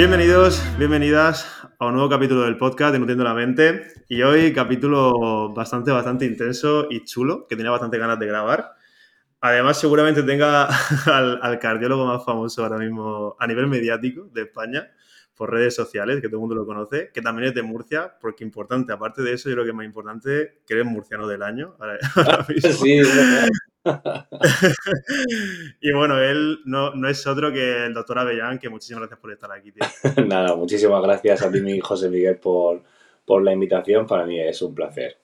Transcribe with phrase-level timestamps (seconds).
[0.00, 1.46] Bienvenidos, bienvenidas
[1.78, 3.92] a un nuevo capítulo del podcast de Nutriendo la Mente.
[4.08, 8.76] Y hoy capítulo bastante, bastante intenso y chulo, que tenía bastante ganas de grabar.
[9.42, 10.68] Además, seguramente tenga
[11.42, 14.90] al, cardiólogo más famoso ahora mismo a nivel mediático de España,
[15.34, 18.42] por redes sociales, que todo el mundo lo conoce, que también es de Murcia, porque
[18.42, 21.76] importante, aparte de eso, yo creo que es más importante que eres murciano del año.
[22.58, 23.02] Sí,
[25.80, 29.50] y bueno, él no, es otro que el doctor Avellán, que muchísimas gracias por estar
[29.52, 29.84] aquí, tío.
[30.26, 32.82] Nada, muchísimas gracias a ti, mi José Miguel, por,
[33.24, 34.06] por la invitación.
[34.06, 35.18] Para mí es un placer.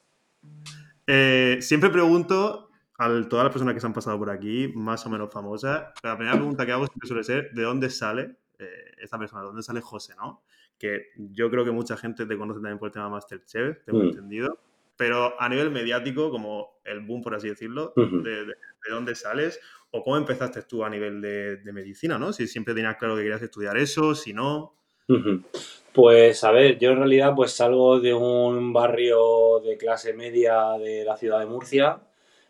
[1.06, 5.10] Eh, siempre pregunto a todas las personas que se han pasado por aquí, más o
[5.10, 9.18] menos famosas, la primera pregunta que hago siempre suele ser, ¿de dónde sale eh, esta
[9.18, 9.42] persona?
[9.42, 10.42] ¿De dónde sale José, no?
[10.78, 14.08] Que yo creo que mucha gente te conoce también por el tema Masterchef, tengo mm.
[14.08, 14.58] entendido
[14.96, 18.54] pero a nivel mediático, como el boom, por así decirlo, de,
[18.88, 22.32] dónde sales o cómo empezaste tú a nivel de, medicina, ¿no?
[22.32, 24.74] Si siempre tenías claro que querías estudiar eso, si no.
[25.92, 31.04] Pues a ver, yo en realidad pues salgo de un barrio de clase media de
[31.04, 32.00] la ciudad de Murcia,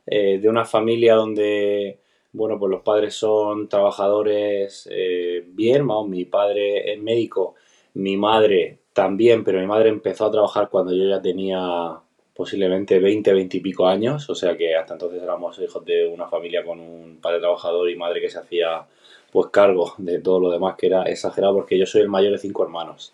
[0.07, 2.01] eh, de una familia donde,
[2.33, 7.57] bueno, pues los padres son trabajadores eh, bien, mi padre es médico,
[7.95, 12.01] mi madre también, pero mi madre empezó a trabajar cuando yo ya tenía
[12.37, 16.29] posiblemente 20, 20 y pico años, o sea que hasta entonces éramos hijos de una
[16.29, 18.87] familia con un padre trabajador y madre que se hacía
[19.33, 22.39] pues cargo de todo lo demás, que era exagerado porque yo soy el mayor de
[22.39, 23.13] cinco hermanos.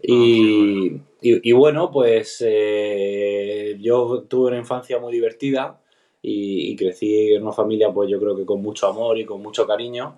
[0.00, 5.80] Y, ah, bueno, pues eh, yo tuve una infancia muy divertida
[6.22, 9.66] y, crecí en una familia pues yo creo que con mucho amor y con mucho
[9.66, 10.16] cariño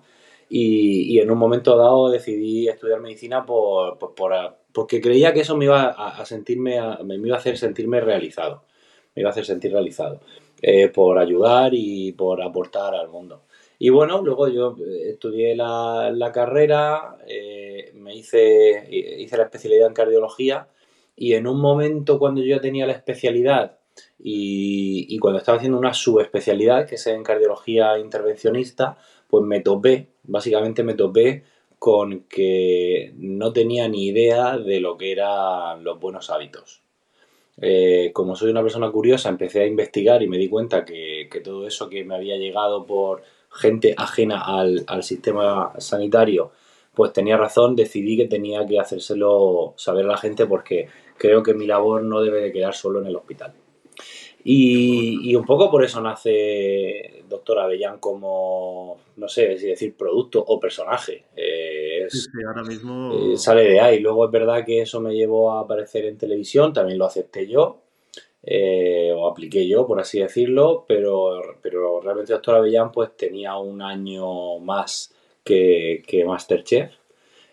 [0.49, 4.33] y, en un momento dado decidí estudiar medicina por, por, por
[4.73, 8.63] porque creía que eso me iba a, sentirme, me iba a hacer sentirme realizado,
[9.15, 10.19] me iba a hacer sentir realizado
[10.61, 13.43] eh, por ayudar y por aportar al mundo.
[13.79, 19.93] Y bueno, luego yo eh, estudié la, carrera, eh, me hice, hice la especialidad en
[19.93, 20.67] cardiología
[21.15, 23.77] y en un momento cuando yo tenía la especialidad
[24.19, 30.83] y, cuando estaba haciendo una subespecialidad, que es en cardiología intervencionista, pues me topé, básicamente
[30.83, 31.43] me topé
[31.81, 36.83] con que no tenía ni idea de lo que eran los buenos hábitos.
[37.59, 41.65] Eh, como soy una persona curiosa, empecé a investigar y me di cuenta que, todo
[41.65, 46.51] eso que me había llegado por gente ajena al, sistema sanitario,
[46.93, 50.87] pues tenía razón, decidí que tenía que hacérselo saber a la gente porque
[51.17, 53.55] creo que mi labor no debe de quedar solo en el hospital.
[54.43, 60.43] Y, y un poco por eso nace Doctor Avellán como, no sé si decir producto
[60.45, 61.25] o personaje.
[61.35, 62.07] Eh,
[62.47, 63.33] ahora mismo...
[63.33, 63.99] Eh, sale de ahí.
[63.99, 67.81] Luego es verdad que eso me llevó a aparecer en televisión, también lo acepté yo.
[68.43, 73.83] Eh, o apliqué yo, por así decirlo, pero, pero realmente Doctor Avellán pues tenía un
[73.83, 75.13] año más
[75.43, 76.91] que, que Masterchef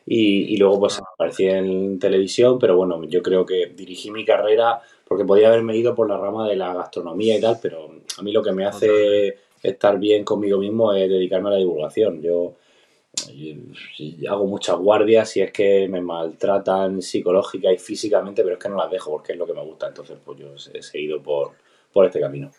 [0.07, 1.05] y, y, luego pues ah.
[1.13, 5.95] aparecí en televisión, pero bueno, yo creo que dirigí mi carrera porque podía haberme ido
[5.95, 9.39] por la rama de la gastronomía y tal, pero a mí lo que me hace
[9.63, 12.21] estar bien conmigo mismo es dedicarme a la divulgación.
[12.21, 12.55] Yo,
[14.29, 18.77] hago muchas guardias y es que me maltratan psicológica y físicamente, pero es que no
[18.77, 19.89] las dejo porque es lo que me gusta.
[19.89, 21.53] Entonces, pues yo he seguido por,
[21.91, 22.51] por este camino.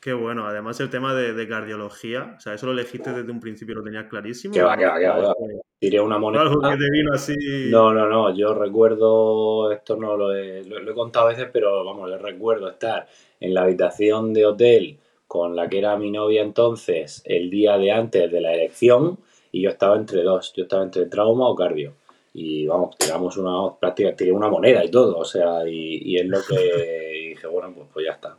[0.00, 3.74] Qué bueno, además el tema de, cardiología, o sea, eso lo elegiste desde un principio,
[3.74, 4.54] lo tenías clarísimo.
[4.54, 5.34] Que va, que va, que va.
[5.80, 6.42] Tiré una moneda.
[6.42, 7.34] Algo que te vino así.
[7.70, 11.48] No, no, no, yo recuerdo, esto no lo he, lo, lo he contado a veces,
[11.50, 13.08] pero vamos, yo recuerdo estar
[13.40, 17.92] en la habitación de hotel con la que era mi novia entonces el día de
[17.92, 19.18] antes de la elección
[19.52, 21.94] y yo estaba entre dos, yo estaba entre trauma o cardio.
[22.34, 26.26] Y vamos, tiramos una práctica, tiré una moneda y todo, o sea, y, y es
[26.26, 26.56] lo que
[27.30, 28.36] dije, bueno, pues, pues ya está,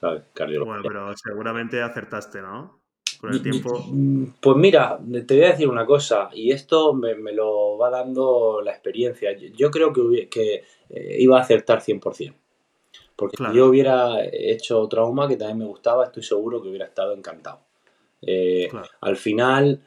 [0.00, 0.22] ¿sabes?
[0.34, 0.74] Cardiología.
[0.74, 2.79] Bueno, pero seguramente acertaste, ¿no?
[3.20, 3.84] Con el tiempo.
[4.40, 8.70] Pues mira, te voy a decir una cosa, y esto me, lo va dando la
[8.70, 9.36] experiencia.
[9.36, 12.34] Yo creo que, que eh, iba a acertar 100%.
[13.20, 17.12] Porque si yo hubiera hecho trauma, que también me gustaba, estoy seguro que hubiera estado
[17.12, 17.60] encantado.
[18.22, 18.70] Eh,
[19.02, 19.82] al final,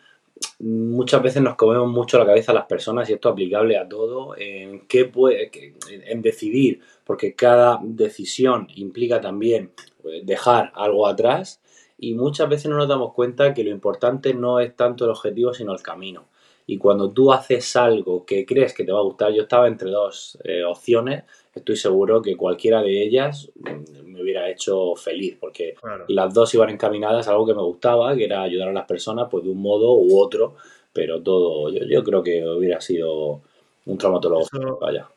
[0.59, 3.89] muchas veces nos comemos mucho la cabeza a las personas, y esto es aplicable a
[3.89, 5.49] todo, en qué puede,
[5.89, 9.71] en decidir, porque cada decisión implica también
[10.03, 11.62] pues, dejar algo atrás,
[11.97, 15.53] y muchas veces no nos damos cuenta que lo importante no es tanto el objetivo,
[15.53, 16.25] sino el camino.
[16.65, 19.89] Y cuando tú haces algo que crees que te va a gustar, yo estaba entre
[19.89, 21.23] dos eh, opciones,
[21.53, 25.75] estoy seguro que cualquiera de ellas mm, me hubiera hecho feliz, porque
[26.07, 29.27] las dos iban encaminadas a algo que me gustaba, que era ayudar a las personas
[29.29, 30.55] pues de un modo u otro,
[30.93, 33.41] pero todo, yo, creo que hubiera sido
[33.85, 34.43] un traumatólogo.
[34.43, 35.09] Eso, vaya.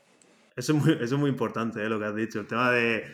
[0.56, 3.04] Eso, es muy, eso es muy importante, eh, lo que has dicho, el tema de,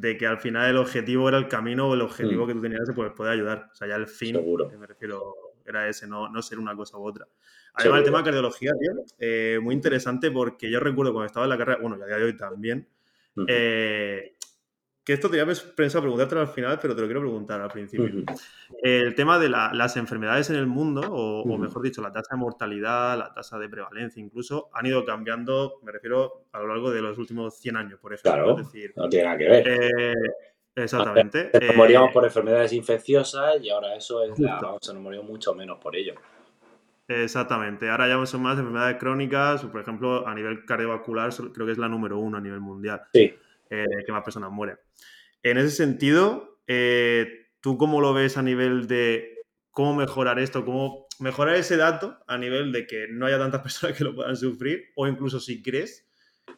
[0.00, 2.48] que al final el objetivo era el camino o el objetivo mm.
[2.48, 3.68] que tú tenías de poder, poder ayudar.
[3.72, 4.70] O sea, ya el fin, Seguro.
[4.78, 5.34] me refiero,
[5.66, 7.26] era ese, no, no ser una cosa u otra.
[7.74, 11.50] Además, el tema de cardiología, tío, eh, muy interesante porque yo recuerdo cuando estaba en
[11.50, 12.86] la carrera, bueno, y a día de hoy también,
[13.48, 14.34] eh,
[15.04, 18.24] que esto tenía pensado preguntártelo al final, pero te lo quiero preguntar al principio.
[18.82, 23.18] El tema de las enfermedades en el mundo, o, mejor dicho, la tasa de mortalidad,
[23.18, 27.18] la tasa de prevalencia incluso, han ido cambiando, me refiero a lo largo de los
[27.18, 28.32] últimos 100 años, por ejemplo.
[28.32, 29.68] Claro, decir, no tiene nada que ver.
[29.68, 30.14] Eh,
[30.76, 31.50] exactamente.
[31.60, 35.52] Nos moríamos por enfermedades infecciosas y ahora eso es la, vamos, se nos murió mucho
[35.52, 36.14] menos por ello.
[37.08, 37.90] Exactamente.
[37.90, 41.88] Ahora ya son más enfermedades crónicas, por ejemplo, a nivel cardiovascular, creo que es la
[41.88, 43.02] número uno a nivel mundial.
[43.12, 43.34] Sí.
[43.72, 44.76] Eh, que más personas mueren.
[45.42, 49.38] En ese sentido, eh, ¿tú cómo lo ves a nivel de
[49.70, 50.62] cómo mejorar esto?
[50.66, 54.36] ¿Cómo mejorar ese dato a nivel de que no haya tantas personas que lo puedan
[54.36, 54.90] sufrir?
[54.94, 56.06] O incluso si crees,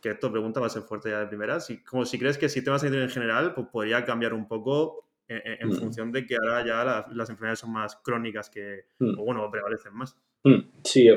[0.02, 2.46] que esto pregunta va a ser fuerte ya de primera, si, como si crees que
[2.46, 5.72] el sistema sanitario en general pues, podría cambiar un poco en, mm.
[5.72, 9.20] función de que ahora ya las, enfermedades son más crónicas que, mm.
[9.20, 10.16] o bueno, prevalecen más.
[10.42, 10.58] Mm.
[10.82, 11.08] Sí,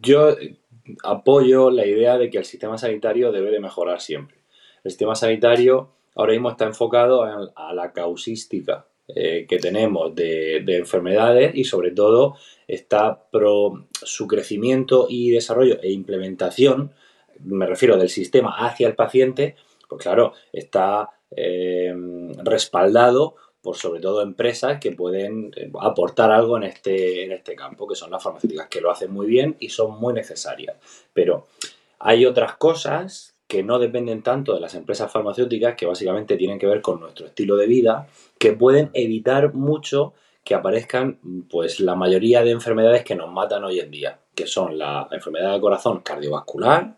[0.00, 0.36] yo
[1.02, 4.41] apoyo la idea de que el sistema sanitario debe de mejorar siempre.
[4.84, 11.52] El sistema sanitario ahora mismo está enfocado a, la causística eh, que tenemos de, enfermedades
[11.54, 12.36] y sobre todo
[12.66, 16.92] está pro su crecimiento y desarrollo e implementación,
[17.44, 19.56] me refiero del sistema hacia el paciente,
[19.88, 21.94] pues claro, está eh,
[22.44, 27.86] respaldado por sobre todo empresas que pueden eh, aportar algo en este, en este campo,
[27.86, 30.76] que son las farmacéuticas, que lo hacen muy bien y son muy necesarias.
[31.12, 31.46] Pero
[32.00, 36.66] hay otras cosas que no dependen tanto de las empresas farmacéuticas, que básicamente tienen que
[36.66, 38.08] ver con nuestro estilo de vida,
[38.38, 41.18] que pueden evitar mucho que aparezcan
[41.50, 45.52] pues la mayoría de enfermedades que nos matan hoy en día, que son la enfermedad
[45.52, 46.96] de corazón cardiovascular,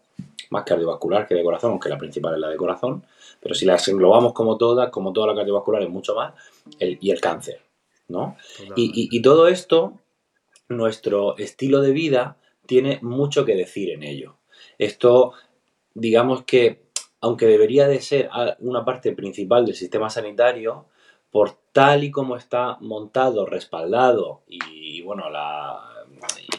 [0.50, 3.04] más cardiovascular que de corazón, aunque la principal es la de corazón,
[3.40, 6.34] pero si las englobamos como todas, como toda la cardiovascular es mucho más,
[6.78, 7.62] y el cáncer,
[8.06, 8.36] ¿no?
[8.76, 9.94] Y, y todo esto,
[10.68, 14.36] nuestro estilo de vida tiene mucho que decir en ello.
[14.78, 15.32] Esto
[15.94, 16.82] digamos que,
[17.20, 20.86] aunque debería de ser una parte principal del sistema sanitario,
[21.30, 25.80] por tal y como está montado, respaldado y, bueno, la,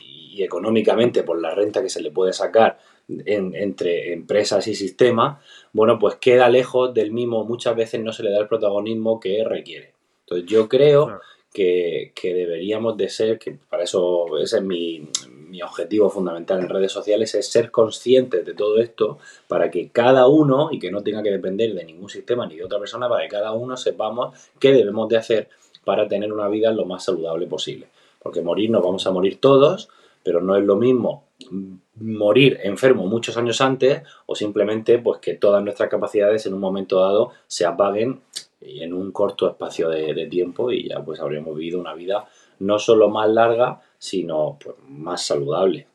[0.01, 2.77] y económicamente por la renta que se le puede sacar
[3.07, 5.41] entre empresas y sistema,
[5.71, 9.43] bueno, pues queda lejos del mismo, muchas veces no se le da el protagonismo que
[9.43, 9.93] requiere.
[10.21, 11.21] Entonces yo creo
[11.53, 15.07] que, que, deberíamos de ser, que para eso ese es mi,
[15.55, 20.27] mi objetivo fundamental en redes sociales es ser conscientes de todo esto para que cada
[20.27, 23.23] uno, y que no tenga que depender de ningún sistema ni de otra persona, para
[23.23, 25.49] que cada uno sepamos qué debemos de hacer
[25.85, 27.87] para tener una vida lo más saludable posible.
[28.21, 29.87] Porque morir nos vamos a morir todos,
[30.23, 31.23] pero no es lo mismo
[31.95, 36.99] morir enfermo muchos años antes o simplemente pues que todas nuestras capacidades en un momento
[36.99, 38.21] dado se apaguen
[38.61, 42.25] en un corto espacio de, de tiempo y ya pues habríamos vivido una vida
[42.59, 45.87] no solo más larga, sino pues, más saludable.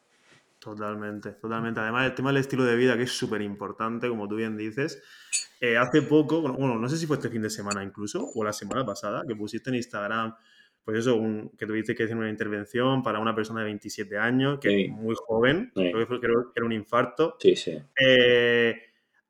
[0.58, 1.80] Totalmente, totalmente.
[1.80, 5.02] Además, el tema del estilo de vida, que es súper importante, como tú bien dices.
[5.58, 8.52] Eh, hace poco, bueno, no sé si fue este fin de semana incluso, o la
[8.52, 10.34] semana pasada, que pusiste en Instagram,
[10.84, 11.18] pues eso,
[11.56, 15.14] que tuviste que hacer una intervención para una persona de 27 años, que es muy
[15.14, 16.26] joven, creo que
[16.56, 17.36] era un infarto.
[17.38, 17.78] Sí, sí.
[17.98, 18.74] Eh,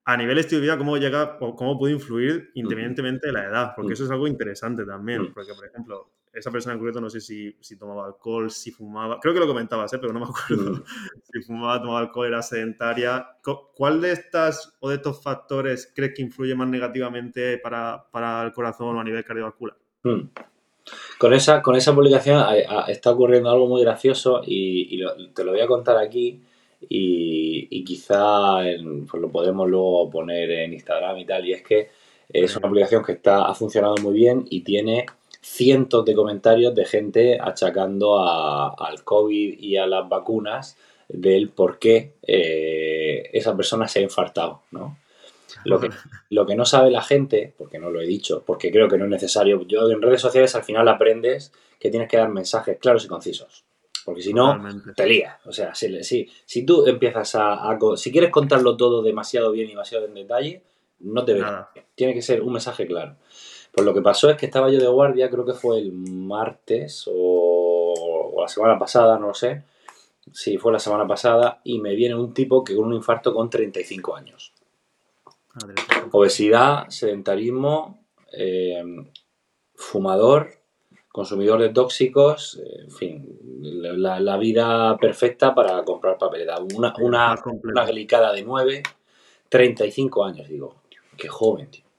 [0.04, 3.92] a nivel estilo de vida, cómo llega, cómo puede influir independientemente de la edad, porque
[3.92, 7.56] eso es algo interesante también, porque, por ejemplo, esa persona en concreto no sé si,
[7.60, 9.99] si, tomaba alcohol, si fumaba, creo que lo comentabas, ¿eh?
[9.99, 10.84] pero no me acuerdo
[11.32, 13.26] si fumaba, tomaba alcohol, era sedentaria.
[13.75, 18.52] ¿Cuál de estas o de estos factores crees que influye más negativamente para, para el
[18.52, 19.76] corazón o a nivel cardiovascular?
[20.02, 20.28] Hmm.
[21.18, 22.42] Con, esa, con esa publicación
[22.88, 26.40] está ocurriendo algo muy gracioso y, te lo voy a contar aquí
[26.80, 28.58] y, y quizá
[29.08, 31.90] pues lo podemos luego poner en Instagram y tal, y es que
[32.32, 35.06] es una publicación que está, ha funcionado muy bien y tiene
[35.40, 40.76] cientos de comentarios de gente achacando al COVID y a las vacunas
[41.09, 44.99] del por qué eh, esa persona se ha infartado, ¿no?
[45.64, 45.90] Lo que,
[46.30, 49.04] lo que no sabe la gente, porque no lo he dicho, porque creo que no
[49.04, 53.04] es necesario, yo en redes sociales al final aprendes que tienes que dar mensajes claros
[53.04, 53.64] y concisos.
[54.04, 54.59] Porque si no,
[54.97, 55.37] te lías.
[55.44, 59.70] O sea, si, si, si tú empiezas a, Si quieres contarlo todo demasiado bien y
[59.70, 60.62] demasiado en detalle,
[61.00, 61.68] no te veo.
[61.94, 63.16] Tiene que ser un mensaje claro.
[63.72, 67.08] Pues lo que pasó es que estaba yo de guardia, creo que fue el martes
[67.12, 69.64] o, la semana pasada, no lo sé.
[70.32, 73.50] Sí, fue la semana pasada y me viene un tipo que con un infarto con
[73.50, 74.52] 35 años.
[76.12, 78.82] Obesidad, sedentarismo, eh,
[79.74, 80.50] fumador,
[81.10, 86.56] consumidor de tóxicos, en fin, la, vida perfecta para comprar papeleta.
[86.74, 87.86] Una, una, una
[88.32, 88.82] de 9,
[89.48, 90.76] 35 años, digo,
[91.16, 91.89] qué joven, tío.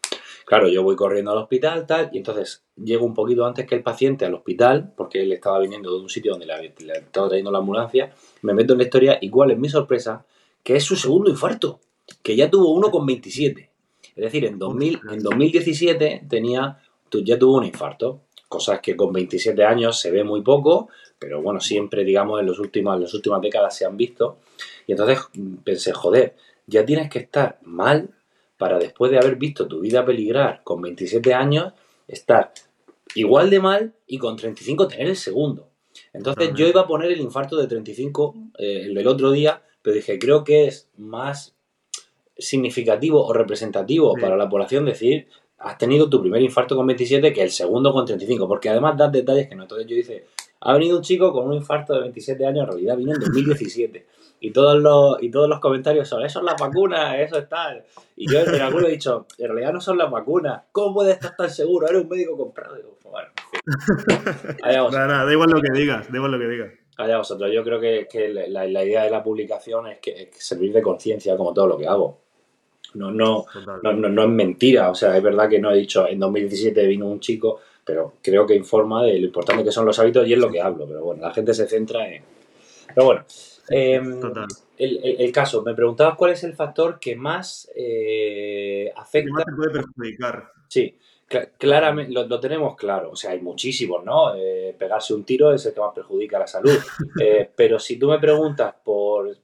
[0.46, 3.84] Claro, yo voy corriendo al hospital, tal, y entonces llego un poquito antes que el
[3.84, 7.52] paciente al hospital, porque él estaba viniendo de un sitio donde le, le estaba trayendo
[7.52, 10.26] la ambulancia, me meto en la historia, y cuál es mi sorpresa,
[10.64, 11.80] que es su segundo infarto,
[12.22, 13.70] que ya tuvo uno con 27.
[14.16, 16.78] Es decir, en, 2000, en 2017 tenía,
[17.12, 21.60] ya tuvo un infarto, cosas que con 27 años se ve muy poco, pero bueno,
[21.60, 24.40] siempre, digamos, en, los últimos, en las últimas décadas se han visto.
[24.88, 25.20] Y entonces
[25.64, 26.36] pensé, joder,
[26.68, 28.10] ya tienes que estar mal
[28.62, 31.74] para después de haber visto tu vida peligrar con 27 años,
[32.08, 32.54] estar
[33.16, 35.70] igual de mal y con 35 tener el segundo.
[36.14, 39.96] Entonces yo iba a poner el infarto de 35 eh, el del otro día, pero
[39.96, 41.56] dije, creo que es más
[42.38, 45.28] significativo o representativo para la población decir,
[45.58, 49.12] has tenido tu primer infarto con 27 que el segundo con 35, porque además das
[49.12, 49.64] detalles que no.
[49.64, 50.28] Entonces yo dice,
[50.60, 54.06] ha venido un chico con un infarto de 27 años, en realidad vino en 2017.
[54.44, 57.84] Y todos los, y todos los comentarios son, eso es la vacuna, eso es tal.
[58.16, 60.64] Y yo en alguno he dicho, en realidad no son las vacunas.
[60.72, 61.88] ¿Cómo puedes estar tan seguro?
[61.88, 62.76] Eres un médico comprado.
[62.76, 63.30] Digo, bueno,
[64.92, 66.72] nada, da igual lo que digas, da igual lo que digas.
[66.98, 67.52] Allá vosotros.
[67.54, 70.82] Yo creo que, que la, la, idea de la publicación es que, es servir de
[70.82, 72.18] conciencia como todo lo que hago.
[72.96, 73.46] No, no,
[73.84, 74.90] no, no, es mentira.
[74.90, 78.48] O sea, es verdad que no he dicho en 2017 vino un chico, pero creo
[78.48, 80.88] que informa de lo importante que son los hábitos y es lo que hablo.
[80.88, 82.24] Pero bueno, la gente se centra en.
[82.94, 83.24] Pero bueno,
[83.72, 84.22] em,
[84.78, 89.28] el, el, caso, me preguntabas cuál es el factor que más eh, afecta.
[89.28, 90.52] ¿Qué más te puede perjudicar?
[90.68, 90.98] Sí,
[91.58, 93.12] claramente lo, tenemos claro.
[93.12, 94.36] O sea, hay muchísimos, ¿no?
[94.36, 96.72] Eh, pegarse un tiro es el que más perjudica a la salud.
[97.22, 99.38] Eh, pero si tú me preguntas por.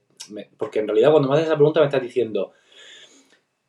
[0.56, 2.52] Porque en realidad cuando me haces esa pregunta me estás diciendo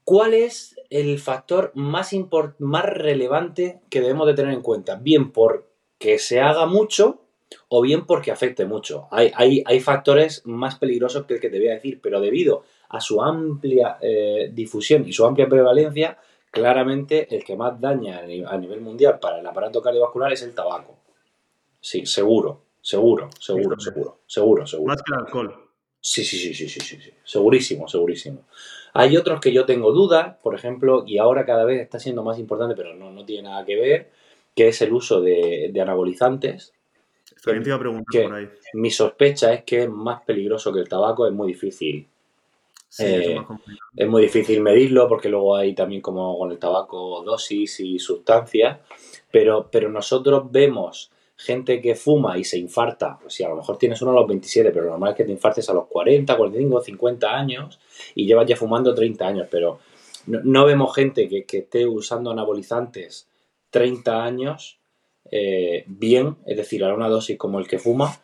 [0.09, 2.15] ¿Cuál es el factor más,
[2.57, 4.95] más relevante que debemos de tener en cuenta?
[4.95, 7.21] Bien porque se haga mucho
[7.69, 9.07] o bien porque afecte mucho.
[9.11, 13.01] Hay, hay, factores más peligrosos que el que te voy a decir, pero debido a
[13.01, 16.17] su amplia eh, difusión y su amplia prevalencia,
[16.51, 20.97] claramente el que más daña a nivel mundial para el aparato cardiovascular es el tabaco.
[21.81, 24.87] Sí, seguro, seguro, seguro, seguro, seguro, seguro.
[24.93, 25.69] Más que el alcohol.
[26.01, 27.11] Sí, sí, sí, sí, sí, sí, sí.
[27.23, 28.45] Segurísimo, segurísimo.
[28.93, 32.39] Hay otros que yo tengo dudas, por ejemplo, y ahora cada vez está siendo más
[32.39, 34.11] importante, pero no, no tiene nada que ver,
[34.55, 36.73] que es el uso de, anabolizantes.
[37.43, 38.50] También te iba a preguntar por ahí.
[38.74, 42.08] Mi sospecha es que es más peligroso que el tabaco, es muy difícil.
[42.98, 43.39] Eh,
[43.96, 48.79] es, muy difícil medirlo porque luego hay también como con el tabaco dosis y sustancias,
[49.31, 53.77] pero, pero nosotros vemos gente que fuma y se infarta, pues si a lo mejor
[53.77, 56.36] tienes uno a los 27, pero lo normal es que te infartes a los 40,
[56.36, 57.79] 45, 50 años
[58.15, 59.79] y llevas ya fumando 30 años, pero
[60.25, 63.29] no, vemos gente que, esté usando anabolizantes
[63.69, 64.78] 30 años
[65.31, 68.19] eh, bien, es decir, a una dosis como el que fuma,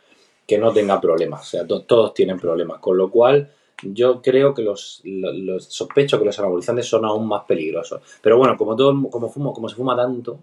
[0.48, 4.62] que no tenga problemas, o sea, todos tienen problemas, con lo cual yo creo que
[4.62, 8.02] los, los, sospecho que los anabolizantes son aún más peligrosos.
[8.22, 10.40] Pero bueno, como todo como fumo, como se fuma tanto,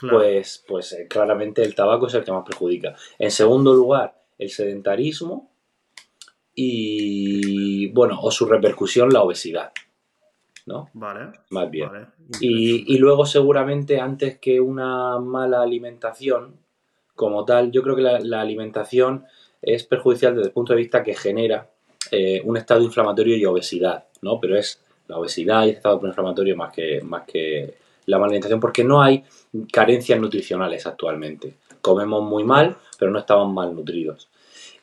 [0.00, 2.94] pues, pues eh, claramente el tabaco es el que más perjudica.
[3.18, 5.50] En segundo lugar, el sedentarismo
[6.54, 9.72] y, bueno, o su repercusión, la obesidad.
[10.66, 10.88] ¿No?
[10.92, 11.32] Vale.
[11.50, 11.88] Más bien.
[12.40, 16.56] Y, luego seguramente antes que una mala alimentación,
[17.14, 19.24] como tal, yo creo que la, alimentación
[19.62, 21.68] es perjudicial desde el punto de vista que genera
[22.10, 24.40] eh, un estado inflamatorio y obesidad, ¿no?
[24.40, 27.74] Pero es la obesidad y el estado inflamatorio más que, más que
[28.06, 29.24] la mala alimentación, porque no hay
[29.72, 31.54] carencias nutricionales actualmente.
[31.80, 34.28] Comemos muy mal, pero no estamos mal nutridos.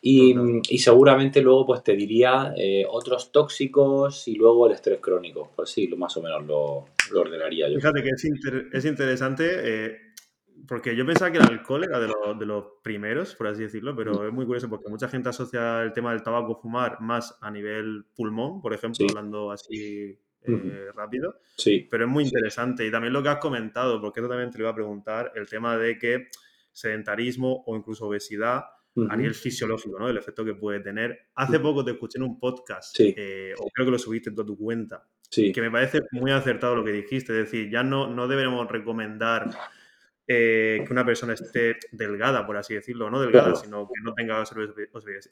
[0.09, 5.51] Y, seguramente luego pues te diría eh, otros tóxicos y luego el estrés crónico.
[5.53, 6.85] Pues sí, más o menos lo,
[7.19, 7.75] ordenaría yo.
[7.75, 8.09] Fíjate que
[8.71, 9.97] es, interesante eh,
[10.65, 12.07] porque yo pensaba que el alcohol era de,
[12.39, 14.27] de, los primeros, por así decirlo, pero mm.
[14.27, 18.05] es muy curioso porque mucha gente asocia el tema del tabaco fumar más a nivel
[18.15, 21.35] pulmón, por ejemplo, hablando así eh, rápido.
[21.57, 21.85] Sí.
[21.91, 22.85] Pero es muy interesante.
[22.85, 25.49] Y también lo que has comentado, porque eso también te lo iba a preguntar, el
[25.49, 26.27] tema de que
[26.71, 28.63] sedentarismo o incluso obesidad
[29.09, 30.09] a nivel fisiológico, ¿no?
[30.09, 31.27] El efecto que puede tener.
[31.35, 34.47] Hace poco te escuché en un podcast, eh, o creo que lo subiste en toda
[34.47, 37.33] tu cuenta, que me parece muy acertado lo que dijiste.
[37.39, 39.49] Es decir, ya no, no deberemos recomendar
[40.29, 44.43] eh, que una persona esté delgada, por así decirlo, no delgada, sino que no tenga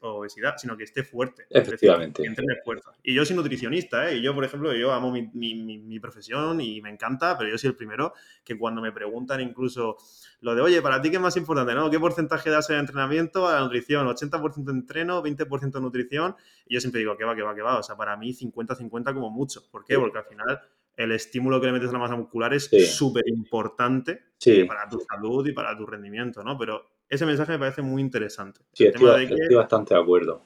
[0.00, 1.46] obesidad, sino que esté fuerte.
[1.50, 2.22] Efectivamente.
[2.22, 2.92] que entrene fuerza.
[3.02, 4.16] Y yo soy nutricionista, ¿eh?
[4.16, 7.58] Y yo, por ejemplo, yo amo mi, mi, mi, profesión y me encanta, pero yo
[7.58, 9.98] soy el primero que cuando me preguntan incluso
[10.40, 11.90] lo de, oye, ¿para ti qué es más importante, no?
[11.90, 14.06] ¿Qué porcentaje das el entrenamiento a la nutrición?
[14.06, 16.36] ¿80% entreno, 20% nutrición?
[16.66, 17.78] Y yo siempre digo, que va, que va, que va.
[17.78, 19.62] O sea, para mí 50-50 como mucho.
[19.70, 19.98] ¿Por qué?
[19.98, 20.60] Porque al final
[20.96, 25.00] el estímulo que le metes a la masa muscular es súper importante eh, para tu
[25.00, 26.56] salud y para tu rendimiento, ¿no?
[26.58, 28.60] Pero ese mensaje me parece muy interesante.
[28.72, 30.42] Sí, estoy, bastante de acuerdo.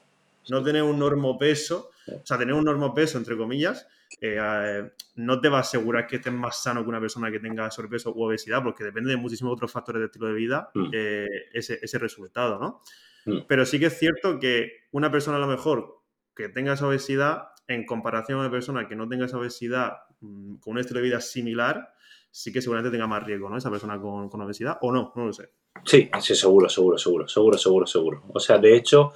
[0.49, 3.87] no tener un normo peso, o sea, tener un normo peso, entre comillas,
[4.19, 7.71] eh, no te va a asegurar que estés más sano que una persona que tenga
[7.71, 10.89] sobrepeso u obesidad, porque depende de muchísimos otros factores de estilo de vida Mm.
[10.93, 12.81] eh, ese, ese resultado, ¿no?
[13.25, 13.45] Mm.
[13.47, 16.01] Pero sí que es cierto que una persona a lo mejor
[16.35, 20.73] que tenga esa obesidad, en comparación a una persona que no tenga esa obesidad con
[20.73, 21.93] un estilo de vida similar,
[22.29, 23.57] sí que seguramente tenga más riesgo, ¿no?
[23.57, 25.49] Esa persona con, con obesidad, o no, no lo sé.
[25.83, 28.23] Sí, sí, seguro, seguro, seguro, seguro, seguro, seguro.
[28.33, 29.13] O sea, de hecho,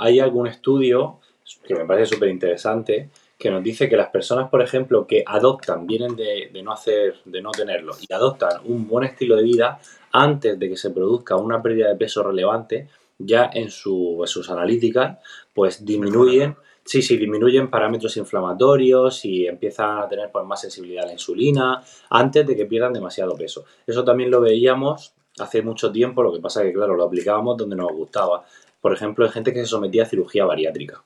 [0.00, 1.20] hay algún estudio
[1.64, 5.86] que me parece súper interesante que nos dice que las personas, por ejemplo, que adoptan,
[5.86, 9.80] vienen de, de no hacer, de no tenerlo, y adoptan un buen estilo de vida
[10.12, 12.88] antes de que se produzca una pérdida de peso relevante,
[13.18, 15.18] ya en, su- en sus analíticas,
[15.54, 16.54] pues disminuyen,
[16.90, 21.80] sí, sí, disminuyen parámetros inflamatorios y empiezan a tener pues, más sensibilidad a la insulina
[22.10, 23.64] antes de que pierdan demasiado peso.
[23.86, 27.76] Eso también lo veíamos hace mucho tiempo, lo que pasa que, claro, lo aplicábamos donde
[27.76, 28.44] nos gustaba.
[28.80, 31.04] Por ejemplo, en gente que se sometía a cirugía bariátrica.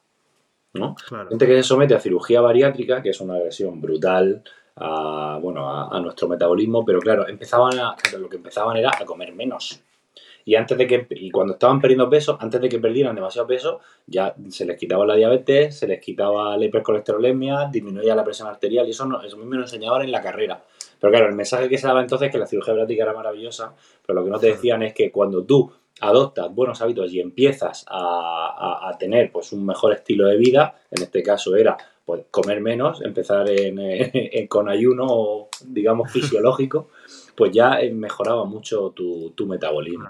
[0.72, 0.94] ¿no?
[1.06, 1.28] Claro.
[1.28, 4.42] Gente que se somete a cirugía bariátrica, que es una agresión brutal
[4.76, 9.04] a, bueno, a, a nuestro metabolismo, pero claro, empezaban a, lo que empezaban era a
[9.04, 9.82] comer menos.
[10.44, 13.80] Y antes de que y cuando estaban perdiendo peso, antes de que perdieran demasiado peso,
[14.06, 18.86] ya se les quitaba la diabetes, se les quitaba la hipercolesterolemia, disminuía la presión arterial
[18.86, 20.62] y eso, no, eso mismo lo enseñaban en la carrera.
[21.00, 23.74] Pero claro, el mensaje que se daba entonces es que la cirugía bariátrica era maravillosa,
[24.06, 25.70] pero lo que no te decían es que cuando tú
[26.00, 30.74] adoptas buenos hábitos y empiezas a, a- a tener pues un mejor estilo de vida,
[30.90, 36.88] en este caso era pues comer menos, empezar en, en- con ayuno, digamos, fisiológico,
[37.36, 40.08] pues ya eh, mejoraba mucho tu, tu metabolismo.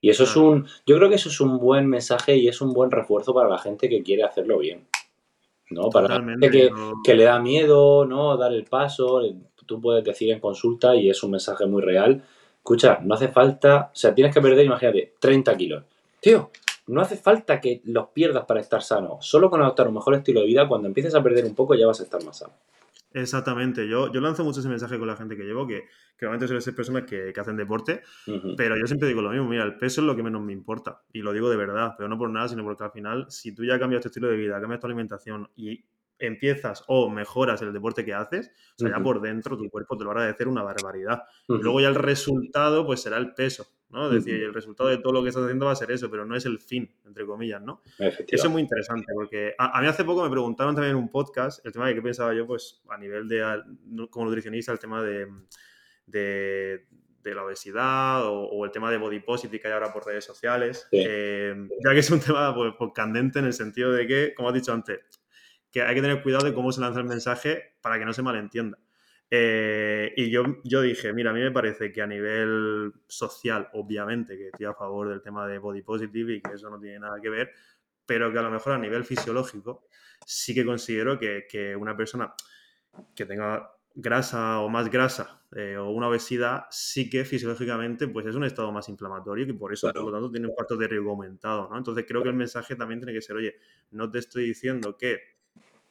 [0.00, 0.48] Y eso es Claro.
[0.48, 3.48] un, yo creo que eso es un buen mensaje y es un buen refuerzo para
[3.48, 4.86] la gente que quiere hacerlo bien.
[5.70, 5.90] ¿No?
[5.90, 6.70] Para la gente que,
[7.02, 8.36] que le da miedo, ¿no?
[8.36, 9.20] Dar el paso,
[9.66, 12.22] tú puedes decir en consulta y es un mensaje muy real.
[12.58, 15.84] Escucha, no hace falta, o sea, tienes que perder, imagínate, 30 kilos.
[16.20, 16.50] Tío,
[16.86, 19.18] no hace falta que los pierdas para estar sano.
[19.20, 21.86] Solo con adoptar un mejor estilo de vida, cuando empieces a perder un poco ya
[21.86, 22.52] vas a estar más sano.
[23.16, 23.88] Exactamente.
[23.88, 25.84] Yo, yo lanzo mucho ese mensaje con la gente que llevo, que,
[26.18, 28.02] que realmente suelen ser personas que, que hacen deporte,
[28.58, 31.02] pero yo siempre digo lo mismo, mira, el peso es lo que menos me importa.
[31.14, 33.64] Y lo digo de verdad, pero no por nada, sino porque al final, si tú
[33.64, 35.86] ya cambias tu estilo de vida, cambias tu alimentación y
[36.18, 40.04] empiezas o mejoras el deporte que haces, o sea, ya por dentro tu cuerpo te
[40.04, 41.24] lo va a agradecer una barbaridad.
[41.48, 44.06] Y luego ya el resultado, pues será el peso, ¿no?
[44.06, 46.24] Es decir, el resultado de todo lo que estás haciendo va a ser eso, pero
[46.24, 47.82] no es el fin, entre comillas, ¿no?
[47.98, 51.10] Eso es muy interesante porque a, a mí hace poco me preguntaron también en un
[51.10, 53.62] podcast el tema de qué pensaba yo, pues a nivel de,
[54.10, 55.28] como nutricionista, el tema de,
[56.06, 56.86] de,
[57.22, 60.24] de la obesidad o, o el tema de body positive que hay ahora por redes
[60.24, 60.86] sociales.
[60.90, 61.04] Sí.
[61.06, 64.48] Eh, ya que es un tema pues, pues, candente en el sentido de que, como
[64.48, 65.00] has dicho antes,
[65.70, 68.22] que hay que tener cuidado de cómo se lanza el mensaje para que no se
[68.22, 68.78] malentienda.
[69.30, 74.36] Eh, y yo, yo dije, mira, a mí me parece que a nivel social, obviamente,
[74.36, 77.20] que estoy a favor del tema de body positive y que eso no tiene nada
[77.20, 77.50] que ver,
[78.06, 79.88] pero que a lo mejor a nivel fisiológico
[80.24, 82.32] sí que considero que, que una persona
[83.14, 88.34] que tenga grasa o más grasa eh, o una obesidad sí que fisiológicamente pues es
[88.34, 90.04] un estado más inflamatorio y que por eso Claro.
[90.04, 91.78] por lo tanto tiene un factor de riesgo aumentado ¿no?
[91.78, 93.56] entonces creo que el mensaje también tiene que ser oye
[93.92, 95.35] no te estoy diciendo que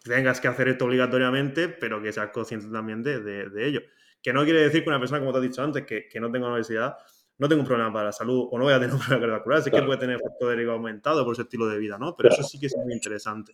[0.06, 3.82] tengas que hacer esto obligatoriamente pero que seas consciente también de, de- de ello
[4.22, 6.32] que no quiere decir que una persona como te has dicho antes que, que no
[6.32, 6.96] tenga una obesidad
[7.38, 9.62] no tengo un problema para la salud o no voy a tener un problema cardiovascular,
[9.62, 9.84] sí Claro.
[9.84, 12.16] que puede tener factor de riesgo aumentado por su estilo de vida, ¿no?
[12.16, 12.42] Pero Claro.
[12.42, 13.52] eso sí que es muy interesante.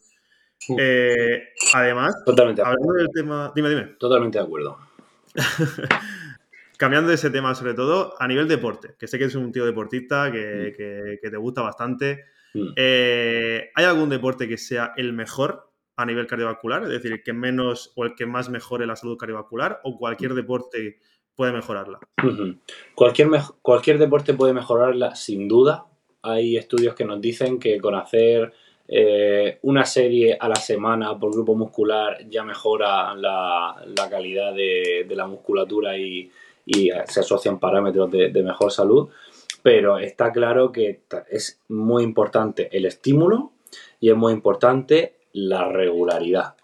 [0.77, 4.77] Eh, además, Totalmente, hablando del tema, dime, dime, Totalmente de acuerdo.
[6.77, 9.65] cambiando de ese tema sobre todo, a nivel deporte, que sé que es un tío
[9.65, 10.77] deportista, que, Mm.
[10.77, 12.67] que- que te gusta bastante, Mm.
[12.75, 15.70] eh, ¿hay algún deporte que sea el mejor
[16.01, 16.83] a nivel cardiovascular?
[16.83, 20.33] Es decir, el que menos o el que más mejore la salud cardiovascular o cualquier
[20.33, 20.99] deporte
[21.35, 21.99] puede mejorarla.
[22.95, 23.29] Cualquier,
[23.61, 25.85] cualquier deporte puede mejorarla, sin duda.
[26.21, 28.53] Hay estudios que nos dicen que con hacer
[28.87, 35.05] eh, una serie a la semana por grupo muscular ya mejora la, la calidad de,
[35.07, 36.29] de la musculatura y,
[36.65, 39.09] y se asocian parámetros de, de mejor salud.
[39.63, 43.53] Pero está claro que es muy importante el estímulo
[43.99, 46.56] y es muy importante la regularidad,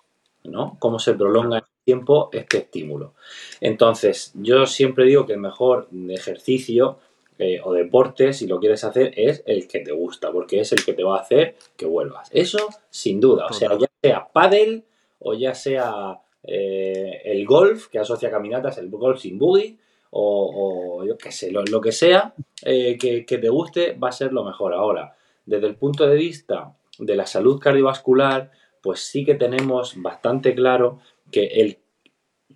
[0.44, 0.78] ¿no?
[0.80, 3.14] Cómo se prolonga en el tiempo este estímulo.
[3.62, 7.00] Entonces, yo siempre digo que el mejor ejercicio
[7.40, 10.84] eh, o deporte, si lo quieres hacer, es el que te gusta, porque es el
[10.84, 12.30] que te va a hacer que vuelvas.
[12.34, 13.46] Eso, sin duda.
[13.46, 14.84] O sea, ya sea pádel
[15.20, 19.78] o ya sea eh, el golf, que asocia caminatas, el golf sin buggy,
[20.10, 24.10] o, o yo qué sé, lo, lo que sea eh, que, que te guste, va
[24.10, 24.74] a ser lo mejor.
[24.74, 30.56] Ahora, desde el punto de vista de la salud cardiovascular, pues sí que tenemos bastante
[30.56, 31.00] claro
[31.32, 31.80] que el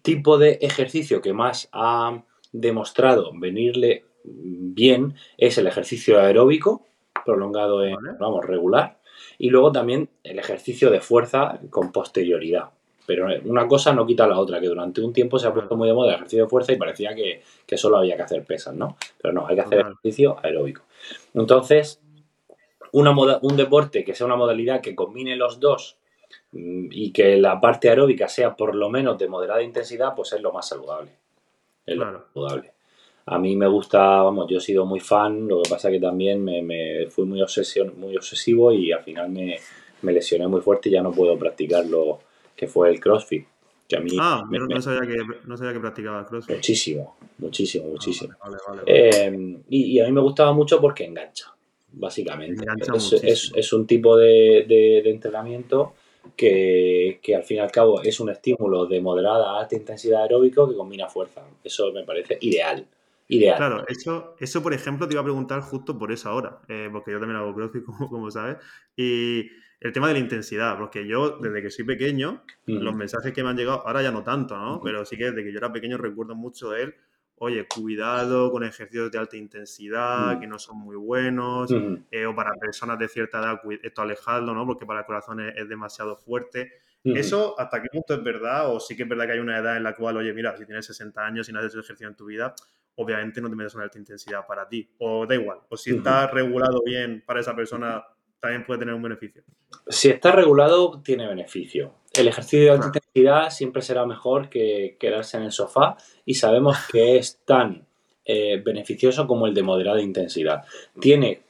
[0.01, 6.85] tipo de ejercicio que más ha demostrado venirle bien es el ejercicio aeróbico,
[7.25, 8.17] prolongado en, Vale.
[8.19, 8.99] vamos, regular.
[9.37, 12.69] Y luego también el ejercicio de fuerza con posterioridad.
[13.05, 15.87] Pero una cosa no quita la otra, que durante un tiempo se ha puesto muy
[15.87, 17.41] de moda el ejercicio de fuerza y parecía que,
[17.77, 18.95] solo había que hacer pesas, ¿no?
[19.21, 20.83] Pero no, hay que hacer ejercicio aeróbico.
[21.33, 21.99] Entonces,
[22.91, 25.97] una un deporte que sea una modalidad que combine los dos
[26.53, 30.51] y que la parte aeróbica sea por lo menos de moderada intensidad, pues es lo
[30.51, 31.11] más saludable.
[31.85, 32.71] Es lo más saludable.
[33.25, 36.43] A mí me gusta, vamos, yo he sido muy fan, lo que pasa que también
[36.43, 39.59] me, fui muy, obsesión, muy obsesivo y al final me,
[40.11, 42.19] lesioné muy fuerte y ya no puedo practicar lo
[42.55, 43.45] que fue el CrossFit.
[43.87, 46.55] Que a mí ah, no, sabía que, no sabía que practicaba CrossFit.
[46.55, 48.33] Muchísimo, muchísimo, ah, muchísimo.
[48.85, 51.53] Eh, y, a mí me gustaba mucho porque engancha,
[51.91, 52.65] básicamente.
[53.23, 55.93] es, un tipo de, de, entrenamiento
[56.35, 60.23] que, que, al fin y al cabo es un estímulo de moderada a alta intensidad
[60.23, 61.43] aeróbico que combina fuerza.
[61.63, 62.87] Eso me parece ideal.
[63.39, 67.11] Claro, eso, eso por ejemplo te iba a preguntar justo por esa hora, eh, porque
[67.11, 68.57] yo también hago CrossFit, como, como sabes,
[68.95, 73.41] y el tema de la intensidad, porque yo desde que soy pequeño, los mensajes que
[73.41, 74.81] me han llegado, ahora ya no tanto, ¿no?
[74.83, 76.95] Pero sí que desde que yo era pequeño recuerdo mucho de él,
[77.43, 81.73] oye, cuidado con ejercicios de alta intensidad, que no son muy buenos,
[82.11, 84.63] eh, o para personas de cierta edad, esto alejarlo, ¿no?
[84.67, 86.71] Porque para el corazón es, demasiado fuerte.
[87.03, 88.71] ¿Eso hasta qué punto es verdad?
[88.71, 90.67] O sí que es verdad que hay una edad en la cual, oye, mira, si
[90.67, 92.53] tienes 60 años y no has hecho ejercicio en tu vida,
[92.93, 94.87] obviamente no te metes una alta intensidad para ti.
[94.99, 95.61] O da igual.
[95.69, 98.05] O si está regulado bien para esa persona,
[98.39, 99.43] también puede tener un beneficio.
[99.87, 102.00] Si está regulado, tiene beneficio.
[102.13, 105.95] El ejercicio de alta intensidad siempre será mejor que quedarse en el sofá
[106.25, 107.85] y sabemos que es tan
[108.25, 110.63] eh, beneficioso como el de moderada intensidad.
[110.99, 111.41] Tiene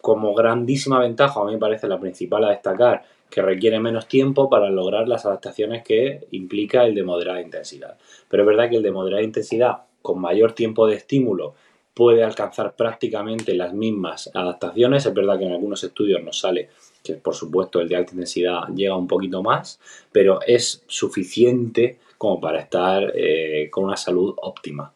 [0.00, 4.48] como grandísima ventaja, a mí me parece la principal a destacar, que requiere menos tiempo
[4.48, 7.98] para lograr las adaptaciones que implica el de moderada intensidad.
[8.28, 11.54] Pero es verdad que el de moderada intensidad con mayor tiempo de estímulo
[11.94, 15.06] puede alcanzar prácticamente las mismas adaptaciones.
[15.06, 16.68] Es verdad que en algunos estudios nos sale
[17.02, 19.78] que por supuesto el de alta intensidad llega un poquito más,
[20.10, 24.92] pero es suficiente como para estar eh, con una salud óptima.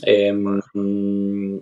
[0.00, 0.60] Em,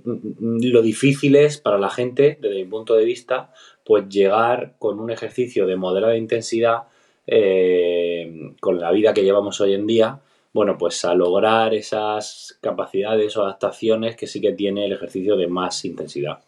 [0.02, 3.50] lo difícil es para la gente, desde mi punto de vista,
[3.84, 6.82] pues llegar con un ejercicio de moderada intensidad
[7.26, 10.20] eh, con la vida que llevamos hoy en día,
[10.56, 15.48] bueno, pues a lograr esas capacidades o adaptaciones que sí que tiene el ejercicio de
[15.48, 16.38] más intensidad.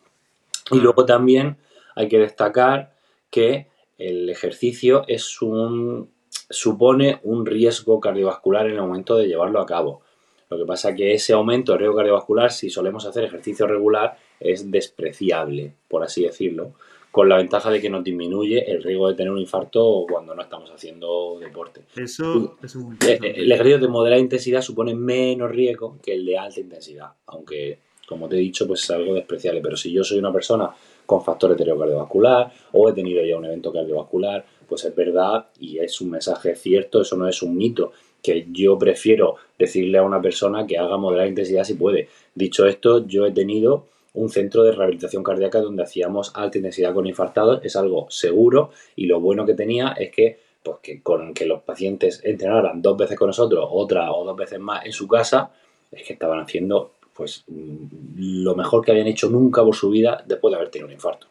[0.71, 1.59] Y luego también
[1.95, 2.95] hay que destacar
[3.31, 3.67] que
[3.99, 6.11] el ejercicio es un
[6.49, 10.01] supone un riesgo cardiovascular en el momento de llevarlo a cabo.
[10.49, 14.17] Lo que pasa es que ese aumento de riesgo cardiovascular, si solemos hacer ejercicio regular,
[14.41, 16.73] es despreciable, por así decirlo
[17.11, 20.43] con la ventaja de que nos disminuye el riesgo de tener un infarto cuando no
[20.43, 21.83] estamos haciendo deporte.
[21.97, 22.95] Eso es un...
[23.07, 27.09] Eh, eh, el ejercicio de moderada intensidad supone menos riesgo que el de alta intensidad,
[27.27, 29.61] aunque, como te he dicho, pues es algo despreciable.
[29.63, 30.71] Pero si yo soy una persona
[31.07, 36.01] con factor cardiovascular o he tenido ya un evento cardiovascular, pues es verdad y es
[36.03, 37.93] un mensaje cierto, eso no es un mito,
[38.23, 42.09] que yo prefiero decirle a una persona que haga moderada intensidad si puede.
[42.35, 43.87] Dicho esto, yo he tenido
[44.19, 49.07] un centro de rehabilitación cardíaca donde hacíamos alta intensidad con infartados, es algo seguro y
[49.07, 53.17] lo bueno que tenía es que, pues que con que los pacientes entrenaran dos veces
[53.17, 55.51] con nosotros, otra o dos veces más en su casa,
[55.91, 60.53] es que estaban haciendo pues lo mejor que habían hecho nunca por su vida después
[60.53, 61.27] de haber tenido un infarto,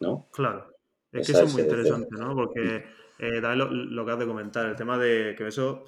[0.00, 0.26] ¿no?
[0.32, 0.66] Claro,
[1.12, 2.34] es que eso es muy interesante, ¿no?
[2.34, 2.84] Porque
[3.18, 5.84] eh, lo, lo, que has de comentar, el tema de que eso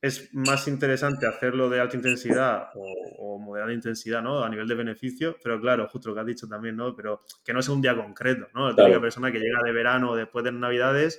[0.00, 4.42] es más interesante hacerlo de alta intensidad o, moderada intensidad, ¿no?
[4.42, 6.94] A nivel de beneficio, pero claro, justo lo que has dicho también, ¿no?
[6.94, 8.68] Pero que no sea un día concreto, ¿no?
[8.68, 11.18] La típica persona que llega de verano o después de Navidades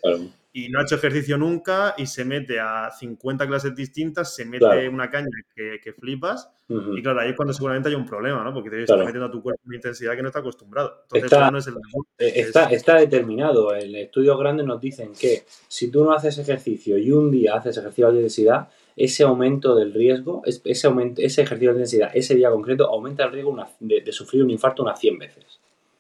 [0.57, 4.89] y no ha hecho ejercicio nunca y se mete a 50 clases distintas, se mete
[4.89, 8.51] una caña que, flipas y claro, ahí es cuando seguramente hay un problema, ¿no?
[8.55, 11.03] Porque te estás metiendo a tu cuerpo una intensidad que no está acostumbrado.
[11.03, 11.75] Entonces, está, no es el
[12.17, 13.75] eh, está, está determinado.
[13.75, 17.77] En estudios grandes nos dicen que si tú no haces ejercicio y un día haces
[17.77, 22.49] ejercicio de intensidad, ese aumento del riesgo, ese, aumento, ese ejercicio de intensidad, ese día
[22.49, 25.59] concreto, aumenta el riesgo de, sufrir un infarto unas 100 veces.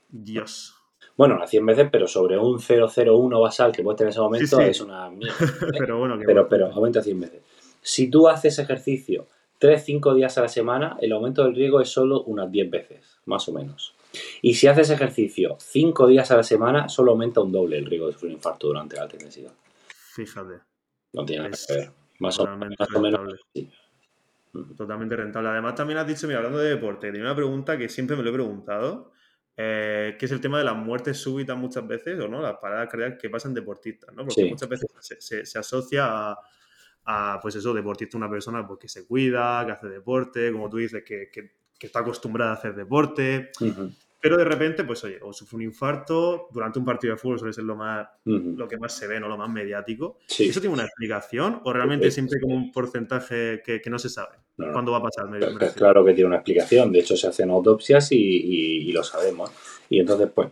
[0.09, 0.76] Dios.
[1.17, 4.61] Bueno, unas 100 veces, pero sobre un 001 basal que puedes tener en ese momento
[4.61, 5.35] es una mierda.
[5.73, 5.75] ¿eh?
[5.79, 7.41] pero bueno, pero, pero aumenta 100 veces.
[7.81, 9.27] Si tú haces ejercicio
[9.59, 13.49] 3-5 días a la semana, el aumento del riesgo es solo unas 10 veces, más
[13.49, 13.95] o menos.
[14.41, 18.07] Y si haces ejercicio 5 días a la semana, solo aumenta un doble el riesgo
[18.07, 19.53] de sufrir un infarto durante la alta intensidad.
[19.87, 20.59] Fíjate.
[21.13, 21.91] No tiene nada que ver.
[22.19, 22.47] Más o,
[22.99, 23.39] menos.
[24.75, 25.49] Totalmente rentable.
[25.49, 28.29] Además, también has dicho, mira, hablando de deporte, tenía una pregunta que siempre me lo
[28.29, 29.11] he preguntado,
[29.59, 32.87] eh, que es el tema de las muertes súbitas muchas veces, o no, las paradas
[32.89, 34.23] cardíacas que pasan deportistas, ¿no?
[34.23, 34.87] Porque muchas veces
[35.19, 36.37] se, asocia
[37.03, 40.77] a, pues eso, deportista, una persona pues, que se cuida, que hace deporte, como tú
[40.77, 41.31] dices, que,
[41.79, 43.51] está acostumbrada a hacer deporte.
[44.27, 47.53] Pero de repente, pues oye, o sufre un infarto, durante un partido de fútbol suele
[47.53, 49.29] ser lo, más, lo que más se ve, ¿no?
[49.29, 50.19] Lo más mediático.
[50.27, 54.35] ¿Eso tiene una explicación o realmente siempre como un porcentaje que, no se sabe?
[54.57, 55.27] ¿Cuándo va a pasar?
[55.75, 56.91] claro que tiene una explicación.
[56.91, 59.49] De hecho, se hacen autopsias y, lo sabemos.
[59.89, 60.49] Y entonces, pues,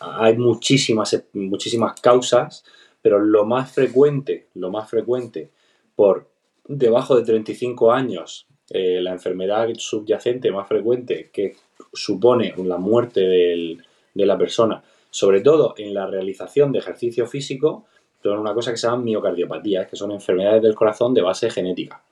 [0.00, 2.64] hay muchísimas, muchísimas causas,
[3.00, 5.52] pero lo más frecuente, lo más frecuente
[5.94, 6.28] por
[6.66, 11.56] debajo de 35 años, eh, la enfermedad subyacente más frecuente que
[11.92, 17.86] supone la muerte de la persona, sobre todo en la realización de ejercicio físico,
[18.22, 22.02] son una cosa que se llama miocardiopatías, que son enfermedades del corazón de base genética,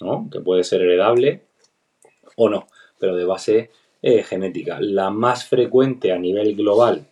[0.00, 0.28] ¿no?
[0.30, 1.42] que puede ser heredable
[2.36, 2.66] o no,
[2.98, 3.70] pero de base
[4.02, 4.78] eh, genética.
[4.80, 7.06] La más frecuente a nivel global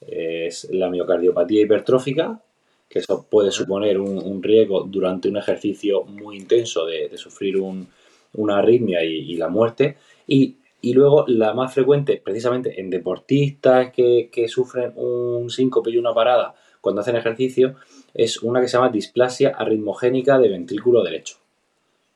[0.00, 2.40] es la miocardiopatía hipertrófica,
[2.88, 7.56] que eso puede suponer un, riesgo durante un ejercicio muy intenso de, sufrir
[8.36, 9.96] una arritmia y, la muerte.
[10.26, 16.54] Y, luego la más frecuente, precisamente en deportistas que, sufren un síncope y una parada
[16.80, 17.74] cuando hacen ejercicio,
[18.14, 21.36] es una que se llama displasia arritmogénica de ventrículo derecho.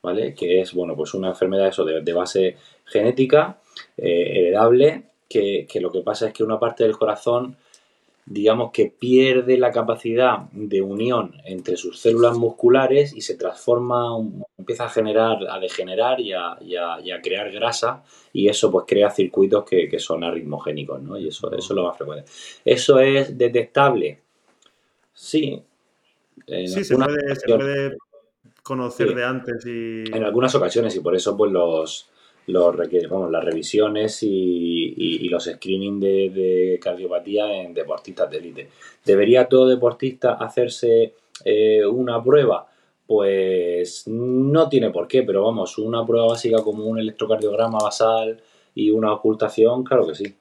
[0.03, 0.35] ¿Vale?
[0.35, 2.57] Que es, bueno, pues una enfermedad eso de, base
[2.87, 3.59] genética,
[3.99, 7.57] eh, heredable, que, que, lo que pasa es que una parte del corazón
[8.31, 14.17] digamos que pierde la capacidad de unión entre sus células musculares y se transforma,
[14.61, 16.59] empieza a generar, a degenerar y a,
[17.23, 21.19] crear grasa y eso pues crea circuitos que, son arritmogénicos, ¿no?
[21.19, 22.31] Y eso, eso es lo más frecuente.
[22.65, 24.21] ¿Eso es detectable?
[25.13, 25.63] Sí.
[26.47, 27.97] sí, se puede,
[28.63, 30.05] conocer de antes y...
[30.15, 32.11] En algunas ocasiones y por eso pues los
[32.47, 32.77] los
[33.09, 38.69] vamos, las revisiones y, los screening de, cardiopatía en deportistas de élite.
[39.05, 42.70] ¿Debería todo deportista hacerse eh, una prueba?
[43.11, 48.41] Pues no tiene por qué, pero vamos, una prueba básica como un electrocardiograma basal
[48.73, 50.37] y una ocultación, claro que sí.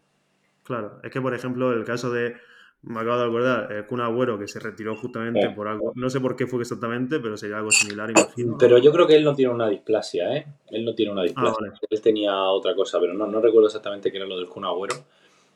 [0.62, 2.36] Claro, es que por ejemplo el caso de
[2.84, 6.20] me acabo de acordar, el Kun Agüero que se retiró justamente por algo, no sé
[6.20, 8.56] por qué fue exactamente, pero sería algo similar, imagino.
[8.60, 10.46] Pero yo creo que él no tiene una displasia, ¿eh?
[10.70, 11.74] Él no tiene una ah, displasia.
[11.90, 14.94] Él tenía otra cosa, pero no, no recuerdo exactamente qué era lo del Kun Agüero.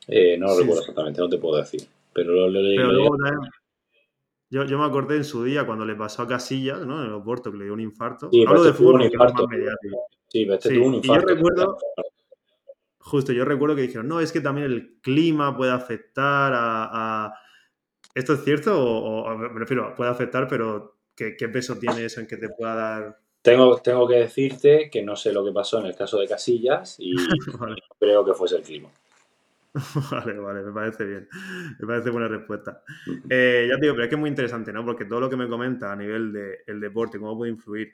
[0.08, 1.84] Eh, no lo recuerdo exactamente, no te puedo decir.
[2.12, 2.76] Pero lo, leí.
[4.54, 6.96] Yo, yo, me acordé en su día cuando le pasó a Casillas, ¿no?
[6.96, 8.30] En el aeropuerto, que le dio un infarto.
[8.32, 9.48] Sí, Hablo este de fútbol, un infarto.
[10.28, 11.32] Sí, pero este tuvo un infarto.
[11.32, 11.78] Y yo recuerdo,
[13.00, 17.34] Justo, yo recuerdo que dijeron, no, es que también el clima puede afectar a...
[18.16, 18.80] ¿Esto es cierto?
[18.80, 23.20] O, me refiero, puede afectar, pero ¿qué, peso tiene eso en que te pueda dar
[23.42, 26.96] tengo, tengo, que decirte que no sé lo que pasó en el caso de Casillas
[26.98, 27.14] y
[28.00, 28.90] creo que fuese el clima.
[30.12, 31.28] Vale, vale, me parece bien.
[31.80, 32.84] Me parece buena respuesta.
[33.28, 34.86] Eh, ya te digo, pero es que es muy interesante, ¿no?
[34.86, 37.92] Porque todo lo que me comenta a nivel del deporte, cómo puede influir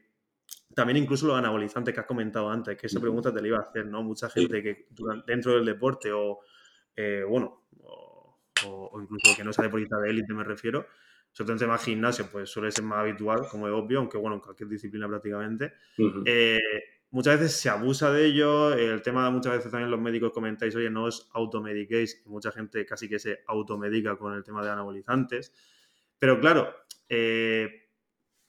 [0.76, 3.62] también incluso los anabolizantes que has comentado antes, que esa pregunta te la iba a
[3.62, 4.04] hacer, ¿no?
[4.04, 4.88] Mucha gente que
[5.26, 6.40] dentro del deporte o,
[6.96, 7.64] eh, bueno,
[8.66, 10.86] o, incluso que no sea deportista de élite me refiero,
[11.32, 14.36] sobre todo en temas gimnasio, pues suele ser más habitual, como es obvio, aunque bueno,
[14.36, 15.74] en cualquier disciplina prácticamente.
[16.26, 16.60] Eh,
[17.12, 20.90] muchas veces se abusa de ello, el tema muchas veces también los médicos comentáis, oye,
[20.90, 25.54] no os automediquéis, mucha gente casi que se automedica con el tema de anabolizantes.
[26.20, 26.74] Pero claro,
[27.08, 27.90] eh,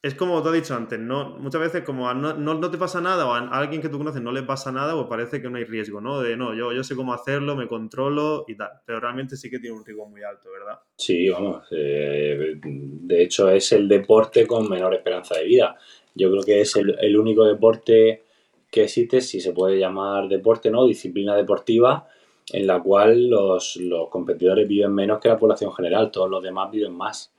[0.03, 1.37] es como te he dicho antes, ¿no?
[1.39, 4.33] Muchas veces como no, no, te pasa nada o a alguien que tú conoces no
[4.33, 6.21] le pasa nada, pues parece que no hay riesgo, ¿no?
[6.23, 8.71] De no, yo, yo sé cómo hacerlo, me controlo y tal.
[8.87, 10.79] Pero realmente sí que tiene un riesgo muy alto, ¿verdad?
[10.97, 11.67] Sí, vamos.
[11.71, 15.77] Eh, de hecho, es el deporte con menor esperanza de vida.
[16.15, 18.25] Yo creo que es el, único deporte
[18.71, 20.87] que existe, si se puede llamar deporte, ¿no?
[20.87, 22.07] Disciplina deportiva,
[22.53, 23.79] en la cual los,
[24.11, 26.11] competidores viven menos que la población general.
[26.11, 27.33] Todos los demás viven más.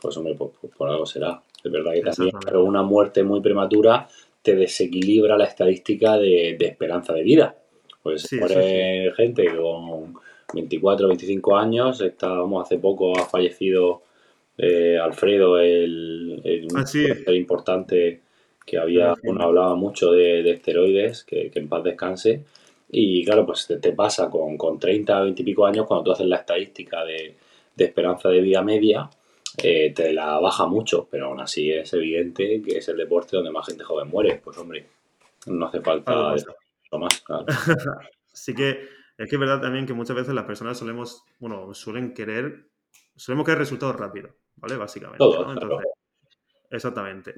[0.00, 1.42] Pues hombre, por algo será.
[1.62, 4.08] Es verdad que también, pero una muerte muy prematura
[4.42, 7.56] te desequilibra la estadística de, esperanza de vida.
[8.02, 10.14] Pues sí, muere gente con
[10.54, 12.00] 24, 25 años.
[12.00, 14.02] Estábamos hace poco, ha fallecido
[14.56, 18.20] eh, Alfredo, el, el ah, importante
[18.66, 22.44] que había, hablaba mucho de, esteroides, que, en paz descanse.
[22.90, 26.26] Y claro, pues te, pasa con, con 30, 20 y pico años cuando tú haces
[26.26, 27.36] la estadística de,
[27.74, 29.08] de esperanza de vida media
[29.58, 33.50] eh, te la baja mucho, pero aún así es evidente que es el deporte donde
[33.50, 34.40] más gente joven muere.
[34.42, 34.86] Pues hombre,
[35.46, 36.34] no hace falta
[36.92, 37.24] lo más.
[38.32, 42.12] sí que es que es verdad también que muchas veces las personas solemos, bueno, suelen
[42.12, 42.66] querer,
[43.14, 44.76] solemos querer resultados rápidos, ¿vale?
[44.76, 45.24] Básicamente.
[46.70, 47.34] exactamente.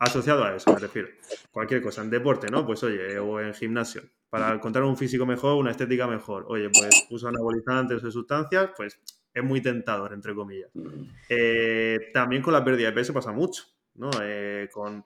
[0.00, 1.08] Asociado a eso, me refiero.
[1.52, 2.64] Cualquier cosa, en deporte, ¿no?
[2.64, 4.02] Pues oye, o en gimnasio.
[4.30, 6.46] Para encontrar un físico mejor, una estética mejor.
[6.48, 8.98] Oye, pues uso anabolizantes o sustancias, pues
[9.34, 10.70] es muy tentador, entre comillas.
[10.72, 11.02] Mm.
[11.28, 13.64] Eh, también con la pérdida de peso pasa mucho,
[13.96, 14.10] ¿no?
[14.22, 15.04] Eh, con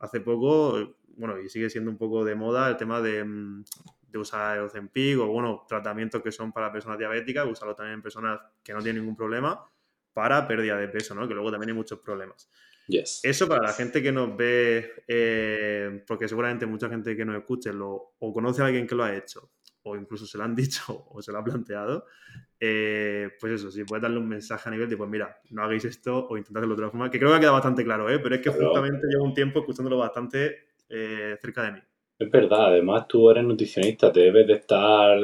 [0.00, 3.64] hace poco, bueno, y sigue siendo un poco de moda el tema de, mm,
[4.08, 8.40] de usar Ozempic o, bueno, tratamientos que son para personas diabéticas, usarlo también en personas
[8.62, 9.64] que no tienen ningún problema
[10.12, 11.26] para pérdida de peso, ¿no?
[11.26, 12.50] Que luego también hay muchos problemas.
[13.22, 17.72] Eso para la gente que nos ve, eh, porque seguramente mucha gente que nos escuche
[17.72, 21.06] lo, o conoce a alguien que lo ha hecho, o incluso se lo han dicho
[21.10, 22.06] o se lo ha planteado,
[22.60, 25.84] eh, pues eso, si puedes darle un mensaje a nivel de, pues mira, no hagáis
[25.84, 28.18] esto o intentad hacerlo de otra forma, que creo que ha quedado bastante claro, ¿eh?
[28.18, 31.80] pero es que justamente llevo un tiempo escuchándolo bastante eh, cerca de mí.
[32.16, 35.18] Es verdad, además tú eres nutricionista, te debes de estar,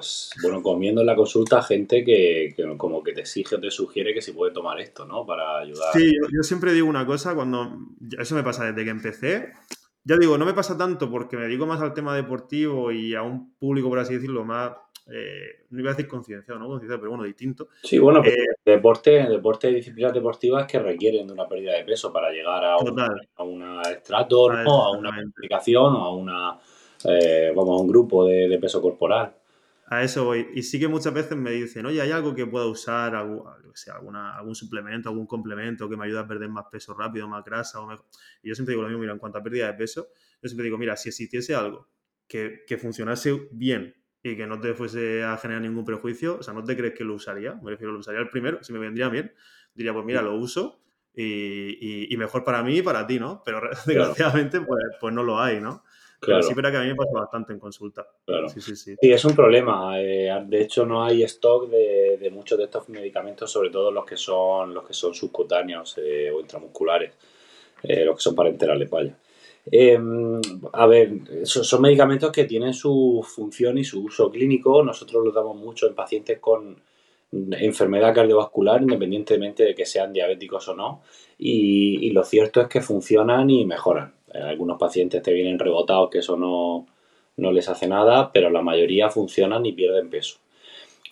[0.00, 3.70] pues, bueno, comiendo en la consulta a gente que, como que te exige o te
[3.70, 5.26] sugiere que si puede tomar esto, ¿no?
[5.26, 5.92] Para ayudar.
[5.92, 7.78] Sí, yo, siempre digo una cosa, cuando,
[8.18, 9.52] eso me pasa desde que empecé,
[10.04, 13.22] ya digo, no me pasa tanto porque me dedico más al tema deportivo y a
[13.22, 14.72] un público, por así decirlo, más,
[15.12, 16.66] eh, no iba a decir concienciado, ¿no?
[16.66, 17.68] Concienciado, pero bueno, distinto.
[17.82, 18.34] Sí, bueno, eh,
[18.64, 22.78] deporte, deporte y disciplinas deportivas que requieren de una pérdida de peso para llegar a,
[22.78, 26.58] un, a una estrato, a una aplicación o a una,
[27.04, 29.34] eh, vamos, a un grupo de, peso corporal.
[29.90, 30.46] A eso voy.
[30.54, 33.42] Y sí que muchas veces me dicen, oye, ¿hay algo que pueda usar, algún,
[34.14, 37.80] algún suplemento, algún complemento que me ayude a perder más peso rápido, más grasa?
[37.80, 37.92] O
[38.40, 40.06] Y yo siempre digo lo mismo, mira, en cuanto a pérdida de peso,
[40.40, 41.88] yo siempre digo, mira, si existiese algo
[42.28, 46.54] que, que funcionase bien y que no te fuese a generar ningún prejuicio, o sea,
[46.54, 49.08] no te crees que lo usaría, me refiero, lo usaría el primero, si me vendría
[49.08, 49.34] bien,
[49.74, 53.42] diría, pues mira, lo uso y, mejor para mí y para ti, ¿no?
[53.44, 55.82] Pero desgraciadamente, pues, pues no lo hay, ¿no?
[56.20, 56.40] Claro.
[56.40, 58.06] Pero sí, pero que a mí me pasa bastante en consulta.
[58.26, 58.48] Claro.
[58.50, 58.94] Sí, sí, sí.
[59.00, 59.98] Sí, es un problema.
[59.98, 64.18] Eh, de hecho, no hay stock de, muchos de estos medicamentos, sobre todo los que
[64.18, 67.14] son los que son subcutáneos eh, o intramusculares,
[67.82, 69.16] eh, los que son parenterales, vaya.
[69.72, 70.40] Em,
[70.72, 74.82] a ver, son, medicamentos que tienen su función y su uso clínico.
[74.82, 76.76] Nosotros los damos mucho en pacientes con
[77.32, 81.02] enfermedad cardiovascular, independientemente de que sean diabéticos o no.
[81.38, 84.14] Y, lo cierto es que funcionan y mejoran.
[84.34, 86.86] Algunos pacientes te vienen rebotados, que eso no,
[87.36, 90.38] no les hace nada, pero la mayoría funcionan y pierden peso.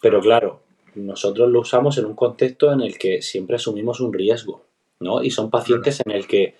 [0.00, 0.60] Pero claro,
[0.94, 4.62] nosotros lo usamos en un contexto en el que siempre asumimos un riesgo,
[5.00, 5.22] ¿no?
[5.22, 6.54] Y son pacientes en el que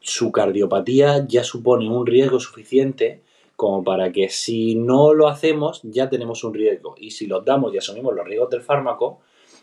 [0.00, 3.22] su cardiopatía ya supone un riesgo suficiente
[3.56, 7.74] como para que si no lo hacemos ya tenemos un riesgo y si los damos
[7.74, 9.18] y asumimos los riesgos del fármaco,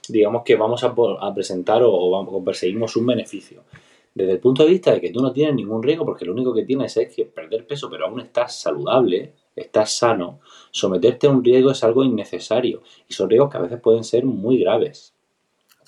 [0.10, 0.94] digamos que vamos a,
[1.34, 3.64] presentar o, perseguimos un beneficio.
[4.16, 6.54] Desde el punto de vista de que tú no tienes ningún riesgo, porque lo único
[6.54, 10.40] que tienes es que perder peso, pero aún estás saludable, estás sano,
[10.72, 12.82] someterte a un riesgo es algo innecesario.
[13.08, 15.16] Y son riesgos que a veces pueden ser muy graves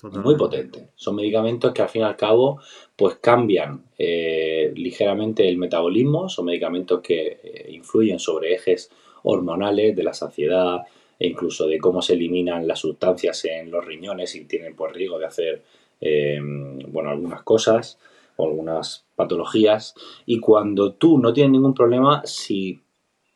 [0.02, 0.88] muy potente.
[0.94, 2.60] Son medicamentos que al fin y al cabo
[2.96, 8.90] pues cambian eh, ligeramente el metabolismo, son medicamentos que eh, influyen sobre ejes
[9.24, 10.82] hormonales de la saciedad
[11.18, 15.18] e incluso de cómo se eliminan las sustancias en los riñones y tienen pues, riesgo
[15.18, 15.62] de hacer
[16.00, 16.38] eh,
[16.88, 17.98] bueno, algunas cosas
[18.38, 19.94] o algunas patologías.
[20.24, 22.80] Y cuando tú no tienes ningún problema, si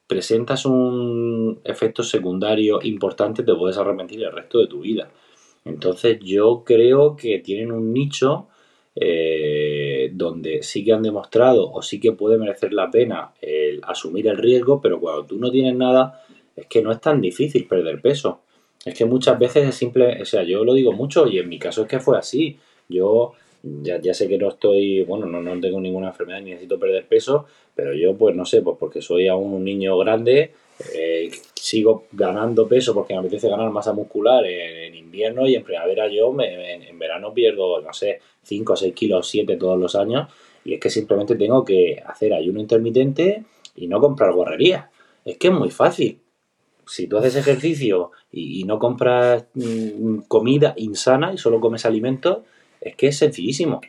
[0.06, 5.10] presentas un efecto secundario importante, te puedes arrepentir el resto de tu vida.
[5.64, 8.48] Entonces yo creo que tienen un nicho
[8.94, 14.28] eh, donde sí que han demostrado o sí que puede merecer la pena el asumir
[14.28, 18.00] el riesgo, pero cuando tú no tienes nada, es que no es tan difícil perder
[18.00, 18.40] peso.
[18.84, 21.58] Es que muchas veces es simple, o sea, yo lo digo mucho y en mi
[21.58, 22.58] caso es que fue así.
[22.88, 26.78] Yo ya, ya sé que no estoy, bueno, no, no tengo ninguna enfermedad ni necesito
[26.78, 30.52] perder peso, pero yo pues no sé, pues porque soy aún un niño grande,
[30.94, 36.08] eh, sigo ganando peso porque me apetece ganar masa muscular en, invierno y en primavera
[36.08, 40.28] yo en, verano pierdo, no sé, 5 o 6 kilos, 7 todos los años
[40.64, 43.44] y es que simplemente tengo que hacer ayuno intermitente
[43.76, 44.90] y no comprar guarrería.
[45.24, 46.18] Es que es muy fácil.
[46.86, 52.38] Si tú haces ejercicio y, no compras mm, comida insana y solo comes alimentos,
[52.84, 53.80] es que es sencillísimo.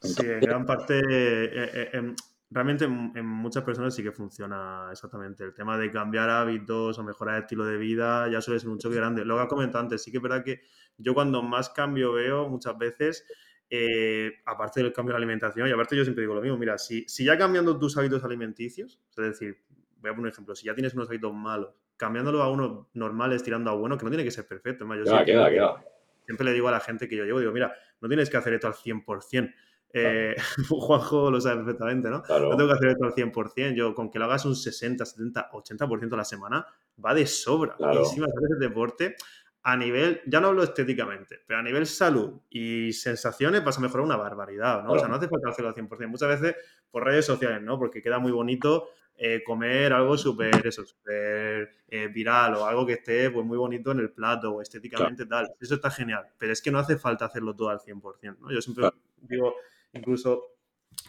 [0.00, 2.14] sí, en gran parte, eh, eh,
[2.50, 5.44] realmente en, muchas personas sí que funciona exactamente.
[5.44, 8.78] El tema de cambiar hábitos o mejorar el estilo de vida ya suele ser un
[8.78, 9.24] choque grande.
[9.24, 10.60] Lo que has comentado antes, sí que es verdad que
[10.96, 13.26] yo cuando más cambio veo muchas veces,
[13.68, 17.04] eh, aparte del cambio de alimentación, y aparte yo siempre digo lo mismo, mira, si,
[17.08, 19.58] si ya cambiando tus hábitos alimenticios, es decir,
[19.98, 23.42] voy a poner un ejemplo, si ya tienes unos hábitos malos, cambiándolo a unos normales,
[23.42, 24.84] tirando a bueno, que no tiene que ser perfecto.
[24.86, 27.74] Más, yo siempre, le digo a la gente que yo llevo, digo, mira,
[28.04, 29.54] no tienes que hacer esto al 100%.
[29.94, 30.36] Eh,
[30.68, 32.22] Juanjo lo sabe perfectamente, ¿no?
[32.28, 33.74] No tengo que hacer esto al 100%.
[33.74, 36.66] Yo, con que lo hagas un 60, 70, 80% a la semana,
[37.02, 37.76] va de sobra.
[37.78, 39.16] Y si me haces el deporte,
[39.62, 44.04] a nivel, ya no hablo estéticamente, pero a nivel salud y sensaciones vas a mejorar
[44.04, 44.92] una barbaridad, ¿no?
[44.92, 46.06] O sea, no hace falta hacerlo al 100%.
[46.06, 46.56] Muchas veces
[46.90, 47.78] por redes sociales, ¿no?
[47.78, 52.94] Porque queda muy bonito eh, comer algo súper, eso, súper eh, viral o algo que
[52.94, 55.50] esté pues muy bonito en el plato o estéticamente tal.
[55.60, 58.50] Eso está genial, pero es que no hace falta hacerlo todo al 100%, ¿no?
[58.52, 58.90] Yo siempre
[59.20, 59.54] digo,
[59.92, 60.42] incluso,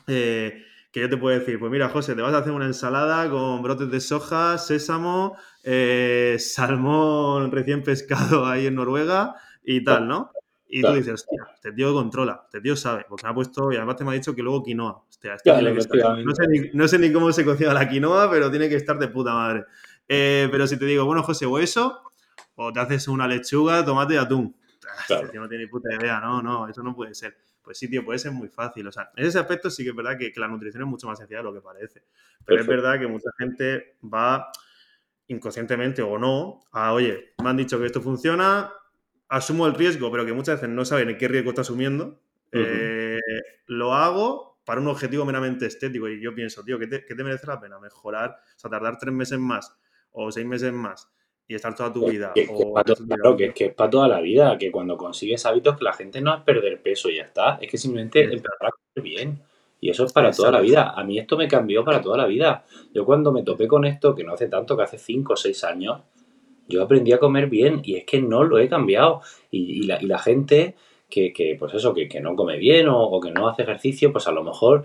[0.08, 3.30] eh, que yo te puedo decir, pues mira, José, te vas a hacer una ensalada
[3.30, 5.36] con brotes de soja, sésamo,
[6.38, 10.32] salmón recién pescado ahí en Noruega y tal, ¿no?
[10.68, 13.76] Y tú dices, hostia, este tío controla, este tío sabe, porque me ha puesto, y
[13.76, 15.04] además te me ha dicho que luego quinoa.
[15.08, 18.68] Hostia, este no, sé ni, no, sé ni, cómo se cocina la quinoa, pero tiene
[18.68, 19.66] que estar de puta madre.
[20.08, 22.02] Eh, pero si te digo, bueno, José, o eso,
[22.56, 24.56] o te haces una lechuga, tomate y atún.
[25.10, 27.38] Este tío no tiene ni puta idea, no, no, eso no puede ser.
[27.62, 28.88] Pues sí, tío, puede ser muy fácil.
[28.88, 31.18] O sea, en ese aspecto sí que es verdad que, la nutrición es mucho más
[31.18, 32.04] sencilla de lo que parece.
[32.46, 34.52] Pero es verdad que mucha gente va
[35.28, 38.72] inconscientemente o no a, oye, me han dicho que esto funciona,
[39.30, 42.20] asumo el riesgo, pero que muchas veces no saben en qué riesgo está asumiendo.
[42.52, 43.20] Eh,
[43.68, 47.24] lo hago para un objetivo meramente estético y yo pienso, tío, ¿qué te, ¿qué te,
[47.24, 47.80] merece la pena?
[47.80, 49.76] Mejorar, o sea, tardar tres meses más
[50.12, 51.10] o seis meses más
[51.48, 52.32] y estar toda tu vida.
[52.34, 56.22] Que, claro, que, es para toda la vida, que cuando consigues hábitos, que la gente
[56.22, 59.42] no es perder peso y ya está, es que simplemente empezar a comer bien.
[59.82, 60.94] Y eso es para toda la vida.
[60.96, 62.66] A mí esto me cambió para toda la vida.
[62.94, 65.64] Yo cuando me topé con esto, que no hace tanto, que hace cinco o seis
[65.64, 66.02] años,
[66.68, 69.22] yo aprendí a comer bien y es que no lo he cambiado.
[69.52, 70.76] Y, la, y la, gente
[71.10, 74.28] que, que, pues eso, que, que no come bien o, que no hace ejercicio, pues
[74.28, 74.84] a lo mejor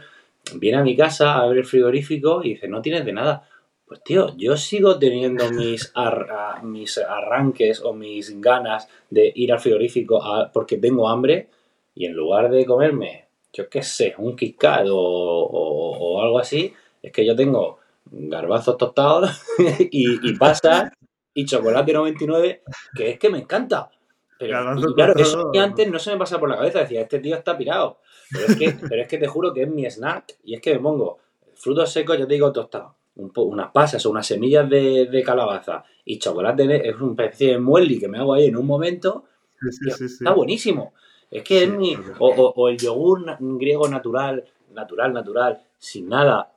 [0.54, 3.48] viene a mi casa, abre el frigorífico y dice, no tienes de nada.
[3.86, 5.92] Pues tío, yo sigo teniendo mis,
[6.62, 10.22] mis arranques o mis ganas de ir al frigorífico
[10.52, 11.48] porque tengo hambre
[11.94, 16.72] y en lugar de comerme, yo qué sé, un Kit o, o, algo así,
[17.02, 17.78] es que yo tengo
[18.12, 19.42] garbazos tostados
[19.90, 20.92] y, y pasas
[21.34, 22.62] y chocolate 99,
[22.94, 23.90] que es que me encanta.
[24.38, 24.58] Pero
[24.94, 27.58] claro, eso que antes no se me pasa por la cabeza, decía, este tío está
[27.58, 27.98] pirado.
[28.30, 30.38] Pero es, que, pero es que te juro que es mi snack.
[30.44, 31.18] Y es que me pongo
[31.54, 36.88] frutos secos, yo te digo tostado, unas pasas o unas semillas de, calabaza y chocolate,
[36.88, 39.24] es una especie de muesli que me hago ahí en un momento.
[39.60, 40.94] está buenísimo.
[41.30, 41.96] Es que es mi.
[42.18, 46.49] O, o el yogur griego natural, natural, natural, sin nada,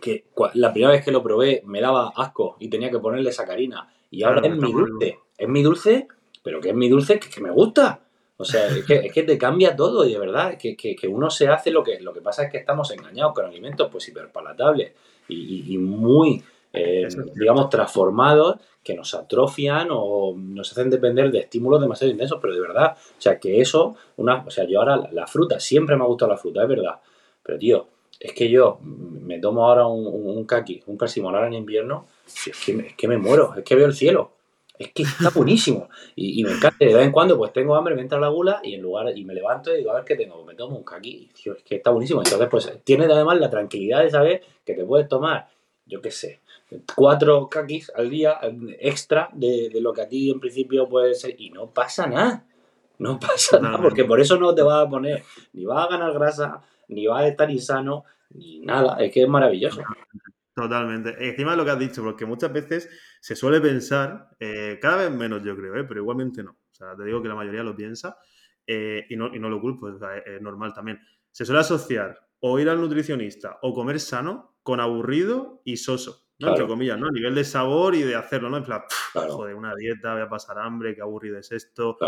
[0.00, 0.24] que
[0.54, 3.92] la primera vez que lo probé me daba asco y tenía que ponerle sacarina.
[4.10, 5.18] Y ahora es mi dulce.
[5.38, 6.08] Es mi dulce,
[6.42, 8.00] pero que es mi dulce que, que me gusta.
[8.36, 11.06] O sea, es que, es que, te cambia todo y de verdad, que, que, que,
[11.06, 12.00] uno se hace lo que...
[12.00, 14.92] Lo que pasa es que estamos engañados con alimentos pues hiperpalatables
[15.28, 16.42] y, y, muy,
[16.72, 22.54] eh, digamos, transformados que nos atrofian o nos hacen depender de estímulos demasiado intensos, pero
[22.54, 25.96] de verdad, o sea, que eso, una, o sea, yo ahora la, la fruta, siempre
[25.96, 26.98] me ha gustado la fruta, es verdad,
[27.42, 27.88] pero tío,
[28.20, 32.72] es que yo me tomo ahora un, un, kaki, un ahora en invierno, es que,
[32.72, 34.32] es que me muero, es que veo el cielo.
[34.78, 35.88] Es que está buenísimo.
[36.16, 36.84] Y, me encanta.
[36.84, 39.24] De vez en cuando, pues tengo hambre, me entra la gula y en lugar, y
[39.24, 40.42] me levanto y digo, a ver qué tengo.
[40.44, 41.30] Me tomo un kaki.
[41.34, 42.20] Tío, es que está buenísimo.
[42.20, 45.48] Entonces, pues tienes además la tranquilidad de saber que te puedes tomar,
[45.84, 46.40] yo qué sé,
[46.94, 48.38] cuatro kakis al día
[48.78, 51.38] extra de, de, lo que a ti en principio puede ser.
[51.38, 52.44] Y no pasa nada.
[52.98, 55.22] No pasa nada, porque por eso no te vas a poner,
[55.54, 56.60] ni vas a ganar grasa,
[56.90, 58.96] ni va a estar insano, ni nada.
[59.02, 59.82] Es que es maravilloso.
[60.54, 61.16] Totalmente.
[61.18, 65.10] Encima de lo que has dicho, porque muchas veces se suele pensar, eh, cada vez
[65.10, 65.84] menos yo creo, ¿eh?
[65.84, 66.50] pero igualmente no.
[66.50, 68.18] O sea, te digo que la mayoría lo piensa
[68.66, 71.00] eh, y, no, y, no, lo culpo, es normal también.
[71.30, 76.26] Se suele asociar o ir al nutricionista o comer sano con aburrido y soso.
[76.38, 76.48] ¿no?
[76.48, 77.08] Entre comillas, ¿no?
[77.08, 78.56] A nivel de sabor y de hacerlo, ¿no?
[78.56, 78.80] En plan,
[79.12, 81.98] joder, una dieta, voy a pasar hambre, qué aburrido es esto,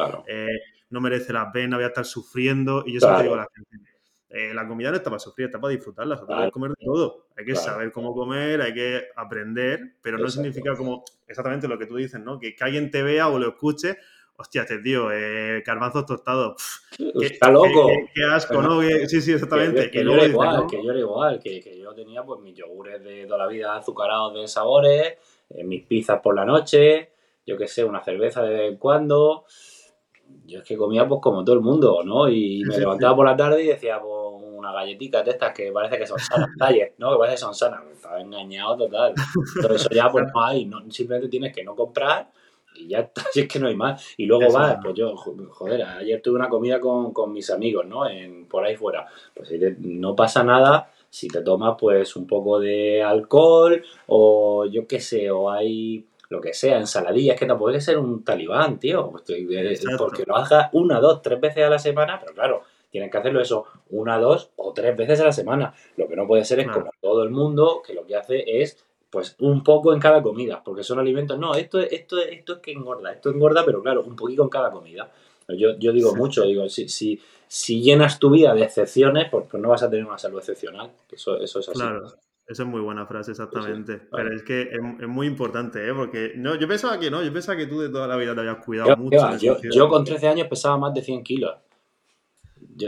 [0.88, 2.82] no merece la pena, voy a estar sufriendo.
[2.86, 3.91] Y yo siempre digo a la gente,
[4.32, 7.26] eh, la comida no está para sufrir, está para disfrutarla, o sea, comer de todo.
[7.36, 11.86] Hay que saber cómo comer, hay que aprender, pero no significa como exactamente lo que
[11.86, 12.38] tú dices, ¿no?
[12.38, 13.98] Que, que alguien te vea o lo escuche,
[14.36, 16.82] hostia, este tío, eh, garbanzos tostados,
[17.20, 17.88] está loco.
[18.14, 18.80] Qué, asco, ¿no?
[18.80, 19.90] sí, sí, exactamente.
[19.90, 23.26] Que, yo era igual, que yo era igual, que, yo tenía pues mis yogures de
[23.26, 25.18] toda la vida azucarados de sabores,
[25.50, 27.10] eh, mis pizzas por la noche,
[27.46, 29.44] yo qué sé, una cerveza de vez en cuando.
[30.46, 32.28] Yo es que comía pues como todo el mundo, ¿no?
[32.28, 34.21] Y me levantaba por la tarde y decía, pues
[34.62, 36.50] unas galletitas de estas que parece que son sanas,
[36.98, 37.12] ¿no?
[37.12, 37.82] Que parece que son sanas.
[37.92, 39.14] Estaba engañado total.
[39.60, 42.30] Pero eso ya pues no hay, no, simplemente tienes que no comprar
[42.74, 44.14] y ya está, si es que no hay más.
[44.16, 48.08] Y luego vas, pues yo, joder, ayer tuve una comida con, con mis amigos, ¿no?
[48.08, 49.06] En, por ahí fuera.
[49.34, 54.98] Pues no pasa nada si te tomas pues un poco de alcohol o yo qué
[54.98, 59.12] sé, o hay lo que sea, ensaladillas, que no puede ser un talibán, tío.
[59.28, 63.18] Eh, porque lo hagas una, dos, tres veces a la semana, pero claro, tienen que
[63.18, 65.74] hacerlo eso una, dos o tres veces a la semana.
[65.96, 68.84] Lo que no puede ser es como todo el mundo que lo que hace es
[69.10, 72.72] pues un poco en cada comida, porque son alimentos, no, esto, esto, esto es que
[72.72, 75.10] engorda, esto engorda, pero claro, un poquito en cada comida.
[75.48, 79.62] Yo, yo digo mucho, digo, si, si, si, llenas tu vida de excepciones, pues, pues,
[79.62, 80.92] no vas a tener una salud excepcional.
[81.10, 81.78] Eso, eso es así.
[81.78, 82.06] Claro.
[82.46, 84.00] Esa es muy buena frase, exactamente.
[84.10, 85.92] Pero es que es, es, muy importante, ¿eh?
[85.94, 88.40] Porque no, yo pensaba que no, yo pensaba que tú de toda la vida te
[88.40, 89.36] habías cuidado mucho.
[89.36, 91.54] Yo, yo, con 13 años pesaba más de 100 kilos.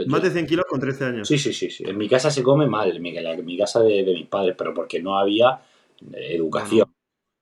[0.07, 1.29] Más de 100 kilos con 13 años.
[1.29, 1.85] Sí, sí, sí, sí.
[1.87, 4.73] En mi casa se come mal, en mi, en mi casa de, mis padres, pero
[4.73, 5.61] porque no había
[6.13, 6.89] educación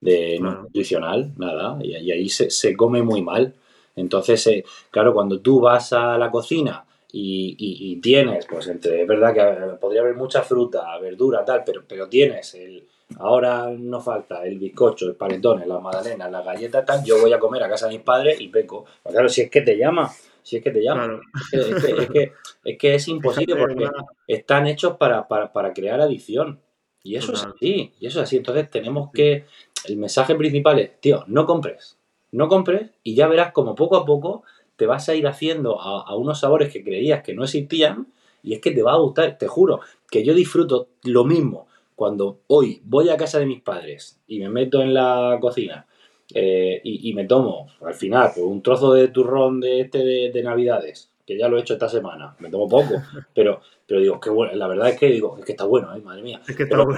[0.03, 3.55] de nutricional, nada, y, ahí se, come muy mal.
[3.95, 9.33] Entonces, eh, claro, cuando tú vas a la cocina y, tienes, pues entre, es verdad
[9.33, 12.85] que podría haber mucha fruta, verdura, tal, pero, pero tienes el,
[13.19, 17.39] ahora no falta el bizcocho, el panetón, la magdalena, la galleta, tal, yo voy a
[17.39, 18.85] comer a casa de mis padres y peco.
[19.05, 20.11] Claro, si es que te llama,
[20.43, 21.21] si es que te llama.
[21.53, 22.33] Es, que,
[22.65, 23.89] es, que, es, imposible porque
[24.27, 26.61] están hechos para, para, crear adicción.
[27.05, 28.37] Y eso es así, y eso es así.
[28.37, 29.47] Entonces tenemos que,
[29.87, 31.99] el mensaje principal es, tío, no compres,
[32.31, 34.45] no compres y ya verás como poco a poco
[34.77, 38.13] te vas a ir haciendo a, unos sabores que creías que no existían
[38.43, 39.81] y es que te va a gustar, te juro,
[40.11, 44.49] que yo disfruto lo mismo cuando hoy voy a casa de mis padres y me
[44.49, 45.87] meto en la cocina
[46.35, 51.11] eh, y, me tomo al final pues, un trozo de turrón de este de, navidades,
[51.27, 52.95] que ya lo he hecho esta semana, me tomo poco,
[53.35, 56.01] pero, pero digo, que bueno, la verdad es que digo, es que está bueno, ¿eh?
[56.01, 56.41] madre mía.
[56.57, 56.89] pero,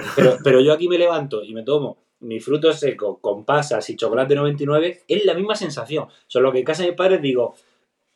[0.43, 4.35] pero yo aquí me levanto y me tomo mi fruto seco con pasas y chocolate
[4.35, 6.07] 99, es la misma sensación.
[6.27, 7.55] Solo que en casa de mis padres digo,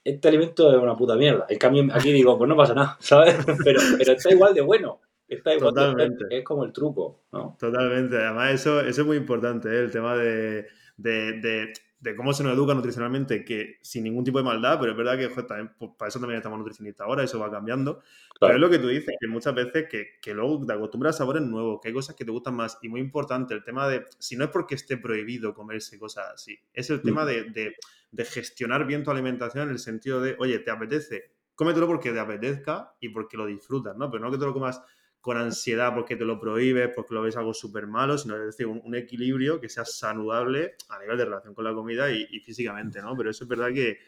[0.03, 1.45] este alimento es una puta mierda.
[1.49, 3.35] En cambio, aquí digo, pues no pasa nada, ¿sabes?
[3.63, 4.99] Pero, pero está igual de bueno.
[5.27, 6.25] Está igual Totalmente.
[6.31, 7.55] es como el truco, ¿no?
[7.59, 8.17] Totalmente.
[8.17, 9.79] Además, eso, eso es muy importante, ¿eh?
[9.79, 10.65] el tema de,
[11.01, 15.17] de, cómo se nos educa nutricionalmente, que sin ningún tipo de maldad, pero es verdad
[15.17, 18.01] que también, pues, para eso también estamos nutricionistas ahora, eso va cambiando.
[18.39, 21.17] Pero es lo que tú dices, que muchas veces que, que, luego te acostumbras a
[21.19, 22.77] sabores nuevos, que hay cosas que te gustan más.
[22.81, 26.57] Y muy importante, el tema de, si no es porque esté prohibido comerse cosas así,
[26.73, 27.75] es el tema de,
[28.11, 32.19] de gestionar bien tu alimentación en el sentido de, oye, te apetece, cómetelo porque te
[32.19, 34.09] apetezca y porque lo disfrutas, ¿no?
[34.09, 34.81] Pero no que te lo comas
[35.21, 38.67] con ansiedad porque te lo prohíbes, porque lo ves algo súper malo, sino es decir,
[38.67, 43.15] un, equilibrio que sea saludable a nivel de relación con la comida y, físicamente, ¿no?
[43.17, 43.99] Pero eso es verdad que,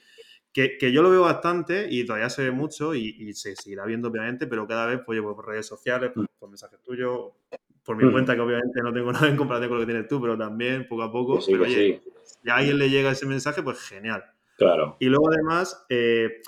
[0.54, 4.48] que, yo lo veo bastante y todavía se ve mucho y, se seguirá viendo obviamente,
[4.48, 7.32] pero cada vez pues, por redes sociales, por, mensajes tuyos,
[7.84, 8.12] por mi mm.
[8.12, 10.88] cuenta que obviamente no tengo nada en comparación con lo que tienes tú, pero también
[10.88, 14.24] poco a poco, pero oye, si a alguien le llega ese mensaje, pues genial.
[14.58, 14.96] Claro.
[15.00, 16.42] Y luego además, eh,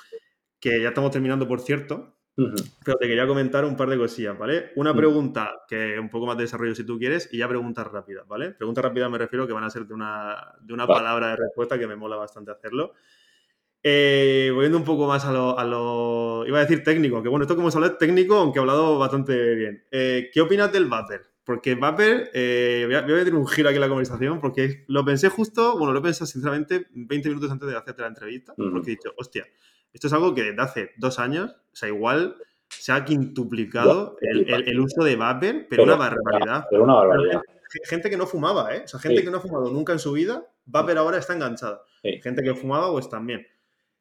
[0.59, 4.71] que ya estamos terminando, por cierto, pero te quería comentar un par de cosillas, ¿vale?
[4.75, 4.97] Una mm.
[4.97, 8.51] pregunta que un poco más de desarrollo si tú quieres y ya preguntas rápidas, ¿vale?
[8.51, 11.77] Preguntas rápidas me refiero que van a ser de una, de una palabra de respuesta
[11.77, 12.93] que me mola bastante hacerlo.
[13.85, 17.43] Eh, volviendo un poco más a lo, a lo, Iba a decir técnico, que bueno,
[17.43, 19.83] esto como es técnico, aunque he hablado bastante bien.
[19.91, 21.21] Eh, ¿Qué opinas del Vapor?
[21.43, 25.03] Porque Vapor, eh, voy, a, voy, a, un giro aquí en la conversación, porque lo
[25.03, 28.95] pensé justo, bueno, lo pensado sinceramente 20 minutos antes de hacerte la entrevista, porque he
[28.95, 29.45] dicho, hostia,
[29.93, 32.37] esto es algo que desde hace dos años, o sea, igual
[32.67, 36.65] se ha quintuplicado el, uso de vapor, pero, una barbaridad.
[36.69, 37.41] Pero una barbaridad.
[37.83, 38.81] gente que no fumaba, ¿eh?
[38.85, 41.83] O sea, gente que no ha fumado nunca en su vida, vapor ahora está enganchada.
[42.01, 43.45] Gente que fumaba, pues también.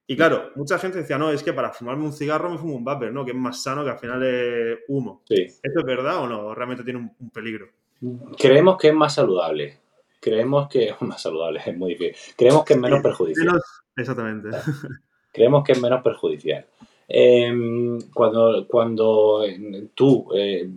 [0.07, 2.85] Y claro, mucha gente decía, no, es que para fumarme un cigarro me fumo un
[2.85, 3.25] vapor, ¿no?
[3.25, 5.23] Que es más sano que al final es humo.
[5.29, 5.43] Sí.
[5.45, 6.55] ¿Esto es verdad o no?
[6.55, 7.69] realmente tiene un, peligro?
[8.37, 9.79] Creemos que es más saludable.
[10.21, 12.35] Creemos que es más saludable, es muy difícil.
[12.37, 13.61] Creemos que es menos perjudicial.
[13.97, 14.49] exactamente.
[15.33, 16.67] creemos que es menos perjudicial.
[17.09, 20.69] Em, cuando, cuando eh, tú eh,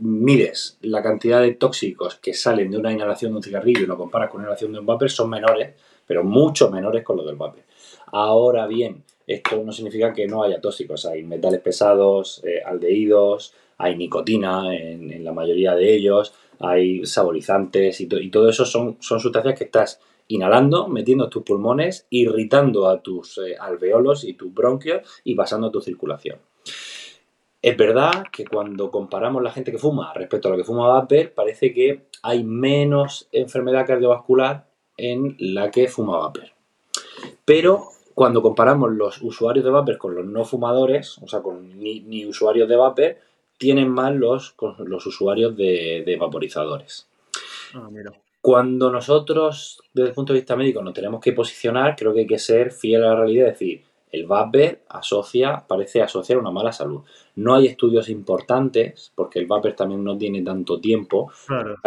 [0.00, 3.96] mides la cantidad de tóxicos que salen de una inhalación de un cigarrillo y lo
[3.96, 5.74] comparas con una inhalación de un vapor, son menores,
[6.06, 7.62] pero mucho menores con los del vapor.
[8.12, 11.06] Ahora bien, esto no significa que no haya tóxicos.
[11.06, 18.08] Hay metales pesados, eh, aldehídos, hay nicotina en, la mayoría de ellos, hay saborizantes y,
[18.10, 23.38] y todo eso son, son sustancias que estás inhalando, metiendo tus pulmones, irritando a tus
[23.38, 26.38] eh, alveolos y tus bronquios y pasando a tu circulación.
[27.62, 31.32] Es verdad que cuando comparamos la gente que fuma respecto a lo que fuma vapor,
[31.32, 34.66] parece que hay menos enfermedad cardiovascular
[34.98, 36.44] en la que fuma vapor.
[37.44, 42.26] Pero cuando comparamos los usuarios de vapor con los no fumadores, o sea, con ni,
[42.26, 43.16] usuarios de vapor,
[43.58, 47.08] tienen más los, los usuarios de, vaporizadores.
[47.74, 48.12] Ah, mira.
[48.44, 52.26] Cuando nosotros, desde el punto de vista médico, nos tenemos que posicionar, creo que hay
[52.26, 53.82] que ser fiel a la realidad, es decir,
[54.12, 57.00] el vapor asocia, parece asociar una mala salud.
[57.36, 61.32] No hay estudios importantes, porque el vapor también no tiene tanto tiempo.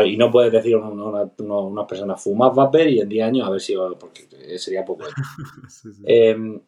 [0.03, 3.51] Y no puedes decir a una, una, persona, fumas vapor y en 10 años a
[3.51, 4.27] ver si porque
[4.57, 5.05] sería poco.
[6.05, 6.59] Em,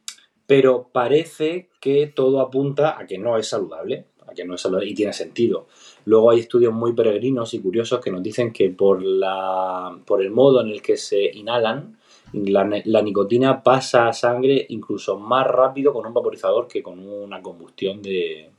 [0.45, 4.05] pero parece que todo apunta a que no es saludable,
[4.35, 5.67] que no es saludable y tiene sentido.
[6.05, 10.31] Luego hay estudios muy peregrinos y curiosos que nos dicen que por, la, por el
[10.31, 11.97] modo en el que se inhalan,
[12.33, 18.01] la, nicotina pasa a sangre incluso más rápido con un vaporizador que con una combustión
[18.01, 18.51] de,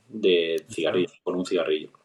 [0.69, 2.00] cigarrillo, con un cigarrillo.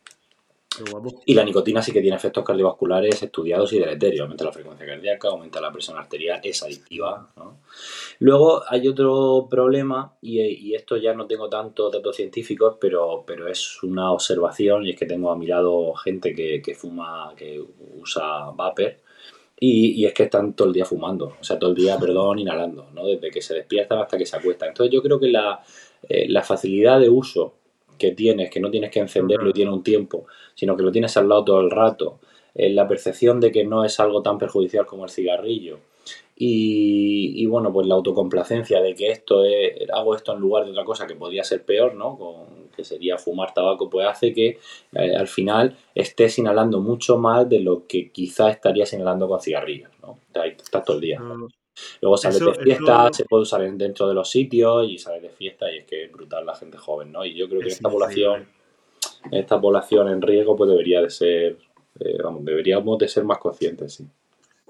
[0.77, 1.22] Qué guapo.
[1.24, 4.22] Y la nicotina sí que tiene efectos cardiovasculares estudiados y deleterios.
[4.22, 7.31] Aumenta la frecuencia cardíaca, aumenta la presión arterial, es adictiva.
[7.37, 7.61] ¿no?
[8.20, 13.49] Luego hay otro problema, y, y, esto ya no tengo tantos datos científicos, pero, pero
[13.49, 17.62] es una observación, y es que tengo a mi lado gente que, que fuma, que
[17.97, 18.97] usa vapor,
[19.59, 22.39] y, y, es que están todo el día fumando, o sea, todo el día, perdón,
[22.39, 23.07] inhalando, ¿no?
[23.07, 24.68] Desde que se despiertan hasta que se acuestan.
[24.68, 25.62] Entonces yo creo que la,
[26.09, 27.55] eh, la facilidad de uso
[27.99, 31.16] que tienes, que no tienes que encenderlo y tiene un tiempo, sino que lo tienes
[31.16, 32.18] al lado todo el rato,
[32.55, 35.78] eh, la percepción de que no es algo tan perjudicial como el cigarrillo,
[36.38, 40.72] y, y, bueno, pues la autocomplacencia de que esto es, hago esto en lugar de
[40.72, 42.18] otra cosa que podría ser peor, ¿no?
[42.18, 44.59] Con, que sería fumar tabaco, pues hace que
[44.92, 49.90] eh, al final estés inhalando mucho más de lo que quizás estarías inhalando con cigarrillos,
[50.03, 50.18] ¿no?
[50.44, 51.20] Estás todo el día.
[52.01, 54.99] Luego sales Eso- de fiesta, eso- se puede usar en- dentro de los sitios y
[54.99, 57.24] sales de fiesta y es que es brutal la gente joven, ¿no?
[57.24, 58.49] Y yo creo que en Es esta población,
[59.31, 61.59] en esta población en riesgo, pues debería de ser,
[62.01, 64.07] eh, vamos, deberíamos de ser más conscientes, sí.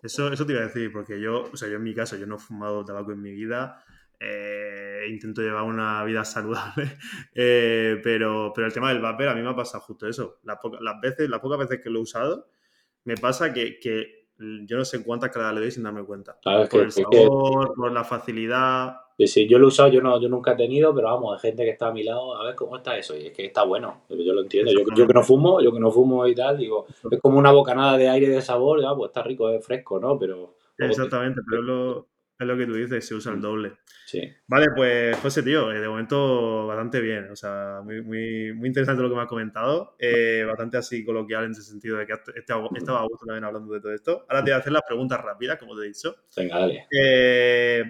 [0.02, 2.26] Eso, eso te iba a decir, porque yo, o sea, yo en mi caso, yo
[2.26, 3.82] no he fumado tabaco en mi vida,
[4.20, 6.96] eh, intento llevar una vida saludable,
[7.34, 10.38] eh, pero, pero el tema del vapor a mí me ha pasado justo eso.
[10.44, 12.48] Las, poca- las veces, las pocas veces que lo he usado,
[13.04, 16.36] me pasa que, que yo no sé cuántas caladas le doy sin darme cuenta.
[16.42, 18.96] Claro, Por que, el que- sabor, por la facilidad.
[19.18, 21.50] Sí, sí, yo lo he usado, yo no, yo nunca he tenido, pero vamos, hay
[21.50, 23.62] gente que está a mi lado, a ver cómo está eso, y es que está
[23.64, 26.58] bueno, yo lo entiendo, yo, yo que no fumo, yo que no fumo y tal,
[26.58, 29.98] digo, es como una bocanada de aire de sabor, ya, pues está rico, es fresco,
[29.98, 30.18] ¿no?
[30.18, 32.06] Pero Exactamente, pero lo,
[32.38, 33.72] es lo que tú dices, se usa el doble.
[34.04, 38.68] sí, Vale, pues José, tío, eh, de momento bastante bien, o sea, muy, muy, muy
[38.68, 42.12] interesante lo que me has comentado, eh, bastante así coloquial en ese sentido de que
[42.36, 44.26] estaba a gusto también hablando de todo esto.
[44.28, 46.14] Ahora te voy a hacer las preguntas rápidas, como te he dicho.
[46.36, 46.86] venga, dale.
[46.90, 47.84] Eh,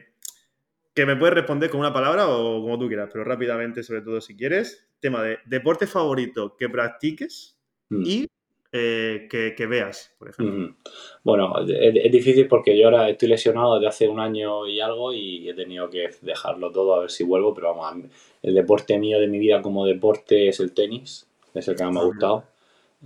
[0.94, 4.20] que me puedes responder con una palabra o como tú quieras, pero rápidamente, sobre todo
[4.20, 4.88] si quieres.
[5.00, 7.52] Tema de deporte favorito que practiques
[7.88, 8.02] Mm.
[8.04, 8.26] y
[8.72, 10.76] eh, que, que veas, por ejemplo.
[11.22, 15.12] Bueno, es, es difícil porque yo ahora estoy lesionado desde hace un año y algo
[15.12, 18.10] y he tenido que dejarlo todo a ver si vuelvo, pero vamos,
[18.42, 21.94] el deporte mío de mi vida como deporte es el tenis, es el que más
[21.94, 22.44] me ha gustado.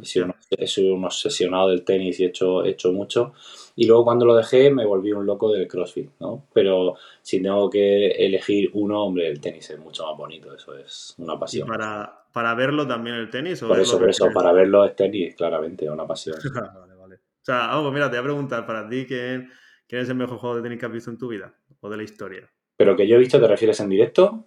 [0.01, 3.33] He sido, un, obsesionado del tenis y he hecho, he hecho mucho.
[3.77, 6.47] Y luego cuando lo dejé me volví un loco del CrossFit, ¿no?
[6.53, 11.15] Pero si tengo que elegir uno, hombre, el tenis es mucho más bonito, eso es
[11.19, 11.69] una Y pasión.
[11.69, 13.63] para, para verlo también el tenis.
[13.63, 16.37] ¿o Por es eso, por eso, para verlo es tenis, claramente, es una pasión.
[16.55, 17.15] vale, vale.
[17.17, 19.51] O sea, vamos, mira, te voy a preguntar para ti quién,
[19.89, 21.97] quién es el mejor juego de tenis que has visto en tu vida o de
[21.97, 22.49] la historia.
[22.77, 24.45] Pero que yo he visto, ¿te refieres en directo?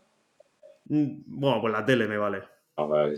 [0.85, 2.43] Mm, Bueno, pues la tele me vale.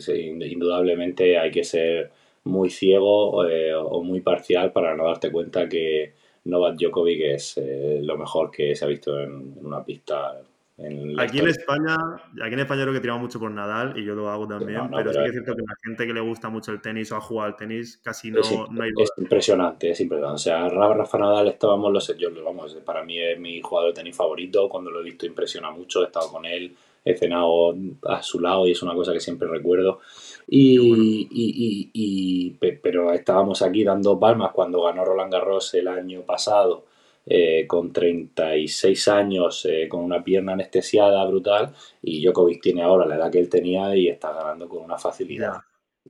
[0.08, 2.12] In- Indudablemente hay que ser
[2.44, 6.14] muy ciego eh, o muy parcial para no darte cuenta que
[6.46, 10.42] Novak Djokovic es eh, lo mejor que se ha visto en, en una pista.
[10.78, 11.48] En Aquí en.
[11.48, 11.96] España,
[12.44, 14.90] aquí en España creo que tiramos mucho por Nadal y yo lo hago también, No,
[14.90, 16.82] no, pero sí pero- que es cierto que la gente que le gusta mucho el
[16.82, 20.36] tenis o ha jugado al tenis casi no, es, no hay es impresionante, es impresionante.
[20.36, 24.02] O sea, Ra- Rafa Nadal estábamos los yo vamos, para mí es mi jugador de
[24.02, 24.68] tenis favorito.
[24.68, 27.74] Cuando lo he visto impresiona mucho, he estado con él, he cenado
[28.10, 30.00] a su lado y es una cosa que siempre recuerdo.
[30.48, 31.04] Y, bueno.
[31.04, 36.24] y- y- y- pe- pero estábamos aquí dando palmas cuando ganó Roland Garros el año
[36.24, 36.84] pasado.
[37.26, 43.16] Eh, con 36 años, eh, con una pierna anestesiada brutal, y Djokovic tiene ahora la
[43.16, 45.54] edad que él tenía y está ganando con una facilidad.
[45.54, 45.66] Ya,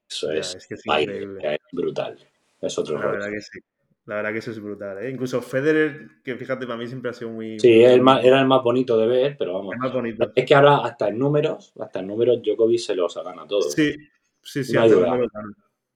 [0.09, 1.53] Eso ya, es es que es baile, increíble.
[1.55, 2.18] es brutal.
[2.61, 3.59] Es otro La verdad que sí.
[4.05, 5.09] La verdad que eso es brutal, ¿eh?
[5.09, 7.59] Incluso Federer, que fíjate, para mí siempre ha sido muy...
[7.59, 9.74] Sí, el más- era el más bonito de ver, pero vamos.
[9.74, 10.32] es más bonito.
[10.36, 13.74] Es que ahora hasta en números, hasta en números Djokovic se los gana todos.
[13.74, 13.95] Sí,
[14.43, 15.18] sí, sí, No hay duda.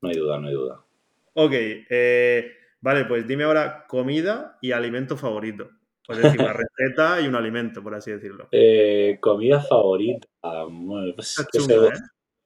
[0.01, 0.81] No hay duda, no hay duda.
[1.33, 2.51] Ok, eh,
[2.81, 5.69] vale, pues dime ahora comida y alimento favorito.
[6.07, 8.47] Es decir, una receta y un alimento, por así decirlo.
[8.51, 10.27] Eh, comida favorita.
[10.41, 11.91] Bueno, pues, ¿eh?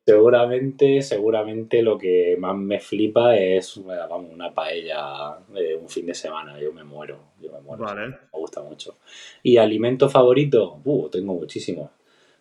[0.06, 6.14] seguramente, seguramente lo que más me flipa es vamos, una paella de un fin de
[6.14, 6.60] semana.
[6.60, 7.84] Yo me muero, yo me muero.
[7.84, 8.08] Vale.
[8.10, 8.98] Me gusta mucho.
[9.42, 11.90] Y alimento favorito, uh, tengo muchísimos.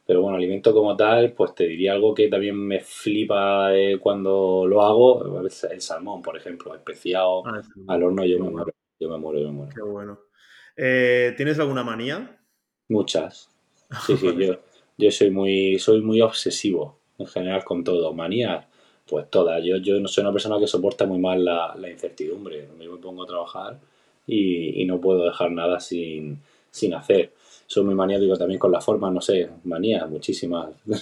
[0.06, 4.66] Pero bueno, alimento como tal, pues te diría algo que también me flipa eh, cuando
[4.66, 5.40] lo hago.
[5.70, 7.80] El salmón, por ejemplo, especiado Ah, sí.
[7.86, 8.56] al horno, yo Qué me bueno.
[8.56, 8.72] muero.
[8.98, 9.72] Yo me muero, yo me muero.
[9.74, 10.18] Qué bueno.
[10.76, 12.38] Eh, ¿Tienes alguna manía?
[12.88, 13.48] Muchas.
[14.06, 14.58] Sí, sí, yo,
[14.98, 18.12] yo soy muy, soy muy obsesivo en general con todo.
[18.12, 18.66] Manías,
[19.08, 19.62] pues todas.
[19.64, 22.68] Yo, yo no soy una persona que soporta muy mal la, la incertidumbre.
[22.80, 23.78] Yo me pongo a trabajar
[24.26, 26.40] y, y no puedo dejar nada sin,
[26.70, 27.32] sin hacer.
[27.72, 30.68] Soy muy maniático también con la forma, no sé, manías, muchísimas.
[30.84, 30.94] no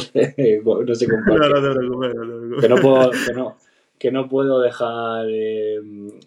[0.00, 3.56] sé, no sé cuál No, no no que no puedo, que no,
[3.96, 5.78] que no puedo dejar eh,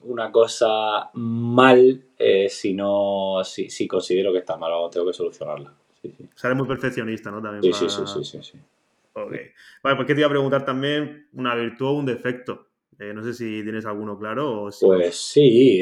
[0.03, 5.13] una cosa mal eh, si no si, si considero que está mal o tengo que
[5.13, 5.73] solucionarla.
[6.01, 6.23] Sí, sí.
[6.23, 7.41] O sea, eres muy perfeccionista, ¿no?
[7.41, 8.57] También Sí, para- sí, sí, sí, sí, sí.
[9.11, 9.33] Ok.
[9.83, 12.67] Vale, pues que te iba a preguntar también una virtud o un defecto.
[12.97, 14.85] Eh, no sé si tienes alguno claro o si...
[14.85, 15.79] Pues sí,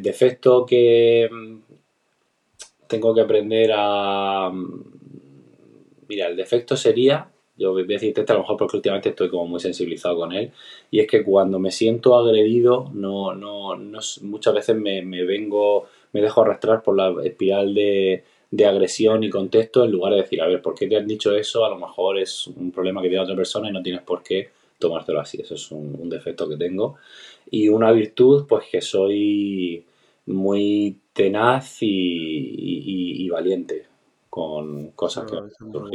[0.00, 1.56] defecto que mm,
[2.88, 4.50] tengo que aprender a...
[4.52, 4.84] Mm,
[6.08, 9.28] mira, el defecto sería, yo voy a decirte este a lo mejor porque últimamente estoy
[9.28, 10.52] como muy sensibilizado con él,
[10.90, 15.86] y es que cuando me siento agredido, no, no, no muchas veces me, me vengo,
[16.12, 20.40] me dejo arrastrar por la espiral de, de agresión y contexto en lugar de decir,
[20.40, 21.64] a ver, ¿por qué te han dicho eso?
[21.64, 24.50] A lo mejor es un problema que tiene otra persona y no tienes por qué
[24.78, 25.40] tomártelo así.
[25.40, 26.96] Eso es un, defecto que tengo.
[27.50, 29.84] Y una virtud, pues que soy
[30.26, 33.86] muy tenaz y, valiente
[34.28, 35.38] con cosas que...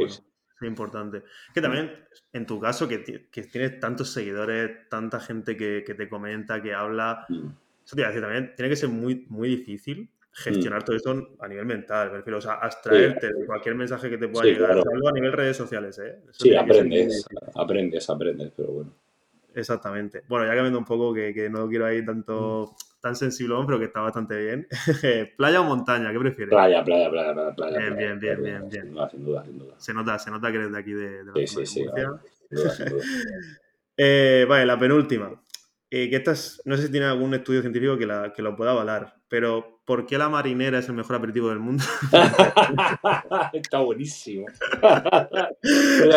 [0.04, 0.22] Es
[0.68, 1.22] importante.
[1.54, 1.90] Que también,
[2.32, 7.46] en tu caso, que, tienes tantos seguidores, tanta gente que, te comenta, que habla, mm.
[7.84, 10.84] eso te iba a decir también, tiene que ser muy, muy difícil gestionar mm.
[10.84, 14.46] todo esto a nivel mental, prefiero, o sea, abstraerte de cualquier mensaje que te pueda
[14.46, 16.20] llegar, a nivel redes sociales, ¿eh?
[16.30, 18.94] sí, aprendes, aprendes, aprendes, pero bueno.
[19.54, 20.22] Exactamente.
[20.28, 22.91] Bueno, ya cambiando un poco, que, que no quiero ir tanto mm.
[23.02, 24.68] Tan sensible, pero que está bastante bien.
[25.36, 26.12] ¿Playa o montaña?
[26.12, 26.50] ¿Qué prefieres?
[26.50, 27.54] Playa, playa, playa, playa.
[27.54, 28.82] playa bien, bien, bien, bien, bien.
[28.84, 29.74] Sin duda, sin duda, sin duda.
[29.76, 31.84] Se nota, se nota que eres de aquí de, de la Sí, sí, sí.
[33.96, 35.42] eh, vale, la penúltima.
[35.90, 38.70] Eh, que estas, no sé si tiene algún estudio científico que, la, que lo pueda
[38.70, 41.84] avalar, pero ¿por qué la marinera es el mejor aperitivo del mundo?
[43.52, 44.46] Está buenísimo.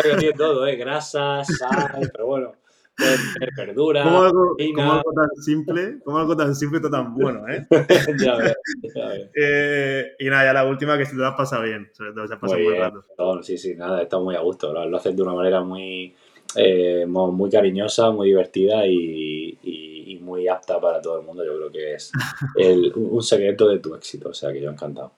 [0.02, 0.76] que tiene todo, ¿eh?
[0.76, 2.52] Grasa, sal, pero bueno.
[2.96, 7.14] Puede tener verdura, ¿Cómo algo, como algo, tan simple, como algo tan simple y tan
[7.14, 7.66] bueno, ¿eh?
[8.24, 8.56] ya ves,
[8.94, 9.30] ya ves.
[9.34, 12.34] Eh, y nada, ya la última que se te la pasa bien, sobre todo se
[12.34, 13.42] ha pasado muy, muy rato.
[13.42, 16.14] sí, sí, nada, está muy a gusto, lo, lo haces de una manera muy,
[16.54, 21.44] eh, muy cariñosa, muy divertida y, y, muy apta para todo el mundo.
[21.44, 22.10] Yo creo que es
[22.56, 25.12] el, un secreto de tu éxito, o sea que yo encantado.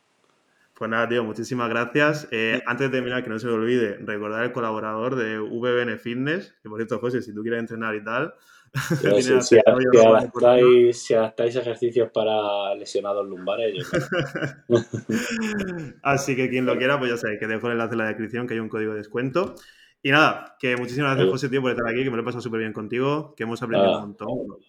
[0.79, 2.29] Pues nada, tío, muchísimas gracias.
[2.31, 6.55] Eh, antes de terminar, que no se me olvide, recordar el colaborador de VBN Fitness,
[6.63, 8.33] que por cierto, José, si tú quieres entrenar y tal.
[9.01, 14.79] si, si, adaptáis, si, adaptáis, ejercicios para lesionados lumbares, yo
[16.05, 18.47] Así que quien lo quiera, pues ya sabéis que dejo el enlace en la descripción,
[18.47, 19.57] que hay un código de descuento.
[20.01, 22.43] Y nada, que muchísimas gracias, José, tío, por estar aquí, que me lo he pasado
[22.43, 24.29] súper bien contigo, que hemos aprendido un montón.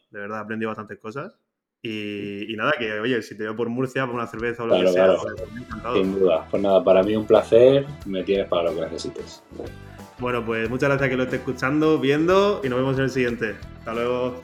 [0.09, 1.37] De verdad, he aprendido bastantes cosas.
[1.81, 4.87] Y, nada, que oye, si te veo por Murcia, por una cerveza o lo que
[4.89, 5.35] sea, pues,
[5.93, 6.45] Sin duda.
[6.49, 9.41] Pues nada, para mí un placer, me tienes para lo que necesites.
[10.19, 13.55] Bueno, pues muchas gracias que lo esté escuchando, viendo y nos vemos en el siguiente.
[13.79, 14.43] Hasta luego.